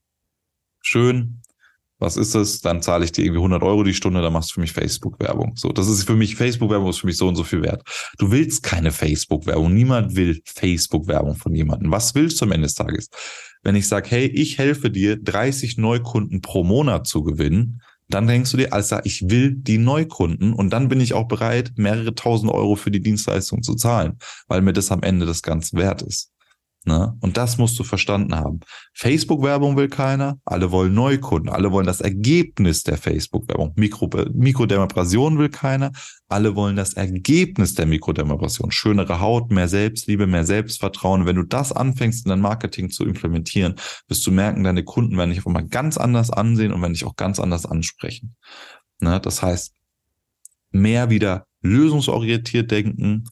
schön, 0.81 1.41
was 2.01 2.17
ist 2.17 2.33
es? 2.33 2.61
Dann 2.61 2.81
zahle 2.81 3.05
ich 3.05 3.11
dir 3.11 3.23
irgendwie 3.23 3.39
100 3.39 3.61
Euro 3.61 3.83
die 3.83 3.93
Stunde, 3.93 4.23
dann 4.23 4.33
machst 4.33 4.49
du 4.49 4.53
für 4.55 4.61
mich 4.61 4.73
Facebook-Werbung. 4.73 5.53
So, 5.55 5.69
das 5.69 5.87
ist 5.87 6.03
für 6.03 6.15
mich 6.15 6.35
Facebook-Werbung 6.35 6.89
ist 6.89 6.99
für 6.99 7.05
mich 7.05 7.17
so 7.17 7.27
und 7.27 7.35
so 7.35 7.43
viel 7.43 7.61
wert. 7.61 7.83
Du 8.17 8.31
willst 8.31 8.63
keine 8.63 8.91
Facebook-Werbung. 8.91 9.71
Niemand 9.71 10.15
will 10.15 10.41
Facebook-Werbung 10.45 11.35
von 11.35 11.53
jemandem. 11.53 11.91
Was 11.91 12.15
willst 12.15 12.41
du 12.41 12.45
am 12.45 12.53
Ende 12.53 12.65
des 12.65 12.73
Tages? 12.73 13.09
Wenn 13.61 13.75
ich 13.75 13.87
sage, 13.87 14.09
hey, 14.09 14.25
ich 14.25 14.57
helfe 14.57 14.89
dir, 14.89 15.15
30 15.21 15.77
Neukunden 15.77 16.41
pro 16.41 16.63
Monat 16.63 17.05
zu 17.05 17.23
gewinnen, 17.23 17.81
dann 18.13 18.27
denkst 18.27 18.51
du 18.51 18.57
dir, 18.57 18.73
also 18.73 18.97
ich 19.03 19.29
will 19.29 19.51
die 19.51 19.77
Neukunden 19.77 20.53
und 20.53 20.71
dann 20.71 20.87
bin 20.87 20.99
ich 20.99 21.13
auch 21.13 21.27
bereit, 21.27 21.73
mehrere 21.75 22.15
tausend 22.15 22.51
Euro 22.51 22.75
für 22.75 22.91
die 22.91 23.01
Dienstleistung 23.01 23.63
zu 23.63 23.75
zahlen, 23.75 24.17
weil 24.47 24.61
mir 24.61 24.73
das 24.73 24.91
am 24.91 25.03
Ende 25.03 25.25
das 25.25 25.41
Ganze 25.41 25.77
wert 25.77 26.01
ist. 26.01 26.30
Ne? 26.83 27.15
Und 27.19 27.37
das 27.37 27.59
musst 27.59 27.77
du 27.77 27.83
verstanden 27.83 28.33
haben. 28.33 28.61
Facebook-Werbung 28.93 29.77
will 29.77 29.87
keiner, 29.87 30.39
alle 30.45 30.71
wollen 30.71 30.95
Neukunden, 30.95 31.49
alle 31.49 31.71
wollen 31.71 31.85
das 31.85 32.01
Ergebnis 32.01 32.81
der 32.81 32.97
Facebook-Werbung. 32.97 33.73
Mikro, 33.75 34.09
Mikrodermabrasion 34.33 35.37
will 35.37 35.49
keiner, 35.49 35.91
alle 36.27 36.55
wollen 36.55 36.75
das 36.75 36.93
Ergebnis 36.93 37.75
der 37.75 37.85
Mikrodermabrasion. 37.85 38.71
Schönere 38.71 39.19
Haut, 39.19 39.51
mehr 39.51 39.67
Selbstliebe, 39.67 40.25
mehr 40.25 40.43
Selbstvertrauen. 40.43 41.27
Wenn 41.27 41.35
du 41.35 41.43
das 41.43 41.71
anfängst 41.71 42.25
in 42.25 42.29
dein 42.29 42.41
Marketing 42.41 42.89
zu 42.89 43.05
implementieren, 43.05 43.75
wirst 44.07 44.25
du 44.25 44.31
merken, 44.31 44.63
deine 44.63 44.83
Kunden 44.83 45.17
werden 45.17 45.29
dich 45.29 45.39
auf 45.39 45.47
einmal 45.47 45.67
ganz 45.67 45.97
anders 45.97 46.31
ansehen 46.31 46.73
und 46.73 46.81
werden 46.81 46.93
dich 46.93 47.05
auch 47.05 47.15
ganz 47.15 47.39
anders 47.39 47.67
ansprechen. 47.67 48.35
Ne? 48.99 49.19
Das 49.19 49.43
heißt, 49.43 49.75
mehr 50.71 51.11
wieder 51.11 51.45
lösungsorientiert 51.61 52.71
denken 52.71 53.29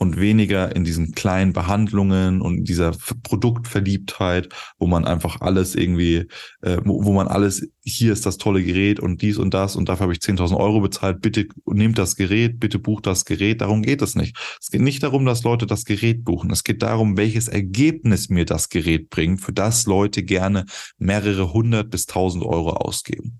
und 0.00 0.18
weniger 0.18 0.74
in 0.74 0.82
diesen 0.82 1.12
kleinen 1.12 1.52
Behandlungen 1.52 2.40
und 2.40 2.64
dieser 2.64 2.92
Produktverliebtheit, 3.22 4.48
wo 4.78 4.86
man 4.86 5.04
einfach 5.04 5.42
alles 5.42 5.74
irgendwie, 5.74 6.26
äh, 6.62 6.78
wo, 6.84 7.04
wo 7.04 7.12
man 7.12 7.28
alles, 7.28 7.68
hier 7.82 8.14
ist 8.14 8.24
das 8.24 8.38
tolle 8.38 8.64
Gerät 8.64 8.98
und 8.98 9.20
dies 9.20 9.36
und 9.36 9.52
das 9.52 9.76
und 9.76 9.90
dafür 9.90 10.04
habe 10.04 10.14
ich 10.14 10.20
10.000 10.20 10.56
Euro 10.56 10.80
bezahlt, 10.80 11.20
bitte 11.20 11.46
nehmt 11.66 11.98
das 11.98 12.16
Gerät, 12.16 12.58
bitte 12.58 12.78
bucht 12.78 13.06
das 13.06 13.26
Gerät. 13.26 13.60
Darum 13.60 13.82
geht 13.82 14.00
es 14.00 14.14
nicht. 14.14 14.38
Es 14.58 14.70
geht 14.70 14.80
nicht 14.80 15.02
darum, 15.02 15.26
dass 15.26 15.42
Leute 15.42 15.66
das 15.66 15.84
Gerät 15.84 16.24
buchen. 16.24 16.50
Es 16.50 16.64
geht 16.64 16.82
darum, 16.82 17.18
welches 17.18 17.48
Ergebnis 17.48 18.30
mir 18.30 18.46
das 18.46 18.70
Gerät 18.70 19.10
bringt, 19.10 19.42
für 19.42 19.52
das 19.52 19.84
Leute 19.84 20.22
gerne 20.22 20.64
mehrere 20.96 21.52
hundert 21.52 21.90
bis 21.90 22.06
tausend 22.06 22.42
Euro 22.42 22.70
ausgeben. 22.70 23.38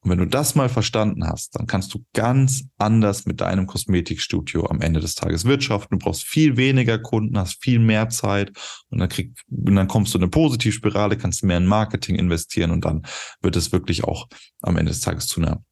Und 0.00 0.10
wenn 0.10 0.18
du 0.18 0.26
das 0.26 0.54
mal 0.54 0.68
verstanden 0.68 1.26
hast, 1.26 1.56
dann 1.56 1.66
kannst 1.66 1.92
du 1.92 2.04
ganz 2.14 2.64
anders 2.78 3.26
mit 3.26 3.40
deinem 3.40 3.66
Kosmetikstudio 3.66 4.66
am 4.66 4.80
Ende 4.80 5.00
des 5.00 5.16
Tages 5.16 5.44
wirtschaften. 5.44 5.98
Du 5.98 6.04
brauchst 6.04 6.22
viel 6.22 6.56
weniger 6.56 6.98
Kunden, 6.98 7.36
hast 7.36 7.62
viel 7.62 7.80
mehr 7.80 8.08
Zeit 8.08 8.52
und 8.90 8.98
dann, 8.98 9.08
krieg, 9.08 9.32
und 9.50 9.74
dann 9.74 9.88
kommst 9.88 10.14
du 10.14 10.18
in 10.18 10.24
eine 10.24 10.30
Positivspirale, 10.30 11.16
kannst 11.16 11.42
mehr 11.42 11.58
in 11.58 11.66
Marketing 11.66 12.14
investieren 12.14 12.70
und 12.70 12.84
dann 12.84 13.02
wird 13.42 13.56
es 13.56 13.72
wirklich 13.72 14.04
auch 14.04 14.28
am 14.62 14.76
Ende 14.76 14.92
des 14.92 15.00
Tages 15.00 15.26
zu 15.26 15.40
einer 15.40 15.62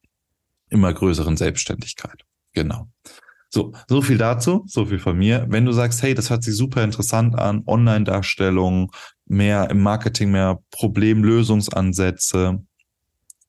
immer 0.68 0.92
größeren 0.92 1.36
Selbstständigkeit. 1.36 2.24
Genau. 2.52 2.88
So, 3.48 3.72
so 3.88 4.02
viel 4.02 4.18
dazu, 4.18 4.64
so 4.66 4.86
viel 4.86 4.98
von 4.98 5.16
mir. 5.16 5.46
Wenn 5.48 5.64
du 5.64 5.72
sagst, 5.72 6.02
hey, 6.02 6.14
das 6.14 6.30
hört 6.30 6.42
sich 6.42 6.56
super 6.56 6.82
interessant 6.82 7.38
an, 7.38 7.62
Online-Darstellung, 7.66 8.90
mehr 9.24 9.70
im 9.70 9.82
Marketing, 9.82 10.32
mehr 10.32 10.58
Problemlösungsansätze, 10.72 12.64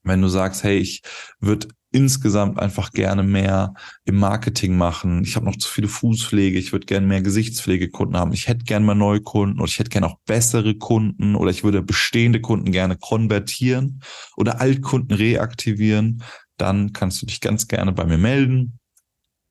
wenn 0.08 0.22
du 0.22 0.28
sagst, 0.28 0.64
hey, 0.64 0.78
ich 0.78 1.02
würde 1.40 1.68
insgesamt 1.92 2.60
einfach 2.60 2.92
gerne 2.92 3.24
mehr 3.24 3.74
im 4.04 4.18
Marketing 4.18 4.78
machen. 4.78 5.24
Ich 5.24 5.36
habe 5.36 5.46
noch 5.46 5.56
zu 5.56 5.70
viele 5.70 5.88
Fußpflege, 5.88 6.60
ich 6.60 6.72
würde 6.72 6.86
gerne 6.86 7.08
mehr 7.08 7.22
Gesichtspflegekunden 7.22 8.18
haben. 8.18 8.34
Ich 8.34 8.48
hätte 8.48 8.66
gerne 8.66 8.86
mal 8.86 8.96
neue 8.96 9.22
Kunden 9.22 9.60
oder 9.60 9.70
ich 9.70 9.80
hätte 9.80 9.90
gerne 9.90 10.08
auch 10.08 10.20
bessere 10.26 10.76
Kunden 10.76 11.36
oder 11.36 11.50
ich 11.50 11.64
würde 11.64 11.82
bestehende 11.82 12.42
Kunden 12.42 12.72
gerne 12.72 12.98
konvertieren 12.98 14.02
oder 14.36 14.60
Altkunden 14.60 15.16
reaktivieren. 15.16 16.24
Dann 16.58 16.92
kannst 16.92 17.22
du 17.22 17.26
dich 17.26 17.40
ganz 17.40 17.68
gerne 17.68 17.94
bei 17.94 18.06
mir 18.06 18.18
melden. 18.18 18.80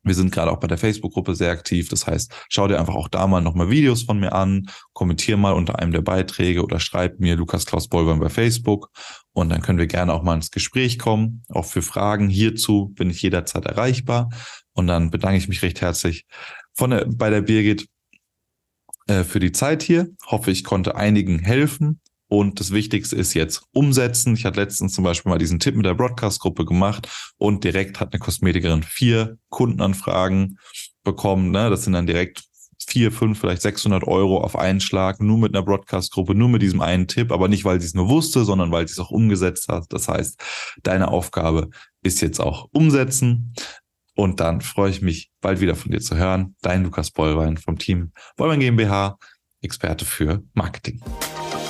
Wir 0.06 0.14
sind 0.14 0.32
gerade 0.32 0.50
auch 0.50 0.60
bei 0.60 0.66
der 0.66 0.78
Facebook-Gruppe 0.78 1.34
sehr 1.34 1.50
aktiv. 1.50 1.88
Das 1.88 2.06
heißt, 2.06 2.32
schau 2.48 2.68
dir 2.68 2.78
einfach 2.78 2.94
auch 2.94 3.08
da 3.08 3.26
mal 3.26 3.40
nochmal 3.40 3.70
Videos 3.70 4.04
von 4.04 4.18
mir 4.18 4.32
an, 4.32 4.66
kommentier 4.92 5.36
mal 5.36 5.52
unter 5.52 5.78
einem 5.78 5.92
der 5.92 6.02
Beiträge 6.02 6.62
oder 6.62 6.80
schreib 6.80 7.20
mir 7.20 7.36
Lukas 7.36 7.66
Klaus 7.66 7.88
Bolbern 7.88 8.20
bei 8.20 8.28
Facebook 8.28 8.90
und 9.36 9.50
dann 9.50 9.60
können 9.60 9.78
wir 9.78 9.86
gerne 9.86 10.14
auch 10.14 10.22
mal 10.22 10.34
ins 10.34 10.50
Gespräch 10.50 10.98
kommen. 10.98 11.44
Auch 11.50 11.66
für 11.66 11.82
Fragen 11.82 12.30
hierzu 12.30 12.88
bin 12.94 13.10
ich 13.10 13.20
jederzeit 13.20 13.66
erreichbar. 13.66 14.30
Und 14.72 14.86
dann 14.86 15.10
bedanke 15.10 15.36
ich 15.36 15.48
mich 15.48 15.62
recht 15.62 15.82
herzlich 15.82 16.24
von 16.72 16.90
der, 16.90 17.04
bei 17.06 17.28
der 17.28 17.42
Birgit 17.42 17.86
äh, 19.08 19.24
für 19.24 19.38
die 19.38 19.52
Zeit 19.52 19.82
hier. 19.82 20.08
Hoffe, 20.26 20.50
ich 20.50 20.64
konnte 20.64 20.96
einigen 20.96 21.38
helfen. 21.38 22.00
Und 22.28 22.58
das 22.58 22.72
Wichtigste 22.72 23.16
ist 23.16 23.34
jetzt 23.34 23.62
umsetzen. 23.72 24.34
Ich 24.34 24.44
hatte 24.44 24.60
letztens 24.60 24.92
zum 24.94 25.04
Beispiel 25.04 25.30
mal 25.30 25.38
diesen 25.38 25.60
Tipp 25.60 25.76
mit 25.76 25.86
der 25.86 25.94
Broadcast-Gruppe 25.94 26.64
gemacht 26.64 27.08
und 27.38 27.62
direkt 27.62 28.00
hat 28.00 28.12
eine 28.12 28.20
Kosmetikerin 28.20 28.82
vier 28.82 29.38
Kundenanfragen 29.48 30.58
bekommen. 31.04 31.50
Ne? 31.52 31.70
Das 31.70 31.84
sind 31.84 31.92
dann 31.92 32.06
direkt 32.06 32.42
vier, 32.88 33.12
fünf, 33.12 33.40
vielleicht 33.40 33.62
600 33.62 34.04
Euro 34.04 34.38
auf 34.38 34.56
einen 34.56 34.80
Schlag, 34.80 35.20
nur 35.20 35.38
mit 35.38 35.54
einer 35.54 35.64
Broadcast-Gruppe, 35.64 36.34
nur 36.34 36.48
mit 36.48 36.62
diesem 36.62 36.80
einen 36.80 37.08
Tipp, 37.08 37.32
aber 37.32 37.48
nicht, 37.48 37.64
weil 37.64 37.80
sie 37.80 37.86
es 37.86 37.94
nur 37.94 38.08
wusste, 38.08 38.44
sondern 38.44 38.70
weil 38.70 38.86
sie 38.86 38.92
es 38.92 38.98
auch 38.98 39.10
umgesetzt 39.10 39.68
hat. 39.68 39.86
Das 39.90 40.08
heißt, 40.08 40.40
deine 40.82 41.08
Aufgabe 41.08 41.70
ist 42.02 42.20
jetzt 42.20 42.40
auch 42.40 42.68
umsetzen. 42.72 43.54
Und 44.14 44.40
dann 44.40 44.62
freue 44.62 44.90
ich 44.90 45.02
mich, 45.02 45.30
bald 45.40 45.60
wieder 45.60 45.74
von 45.74 45.90
dir 45.90 46.00
zu 46.00 46.16
hören. 46.16 46.56
Dein 46.62 46.84
Lukas 46.84 47.10
Bollwein 47.10 47.58
vom 47.58 47.78
Team 47.78 48.12
Bollwein 48.36 48.60
GmbH, 48.60 49.18
Experte 49.60 50.04
für 50.04 50.42
Marketing. 50.54 51.02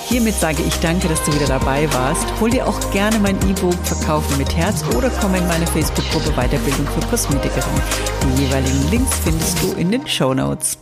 Hiermit 0.08 0.34
sage 0.34 0.62
ich 0.62 0.74
danke, 0.78 1.08
dass 1.08 1.20
du 1.24 1.34
wieder 1.34 1.48
dabei 1.48 1.92
warst. 1.92 2.26
Hol 2.40 2.48
dir 2.48 2.68
auch 2.68 2.78
gerne 2.92 3.18
mein 3.18 3.36
E-Book 3.50 3.74
Verkaufen 3.82 4.38
mit 4.38 4.56
Herz 4.56 4.84
oder 4.96 5.10
komm 5.20 5.34
in 5.34 5.46
meine 5.48 5.66
Facebook-Gruppe 5.66 6.30
Weiterbildung 6.36 6.86
für 6.86 7.04
Kosmetikerin. 7.08 7.82
Die 8.22 8.44
jeweiligen 8.44 8.90
Links 8.92 9.18
findest 9.24 9.60
du 9.62 9.72
in 9.72 9.90
den 9.90 10.06
Show 10.06 10.32
Notes. 10.32 10.78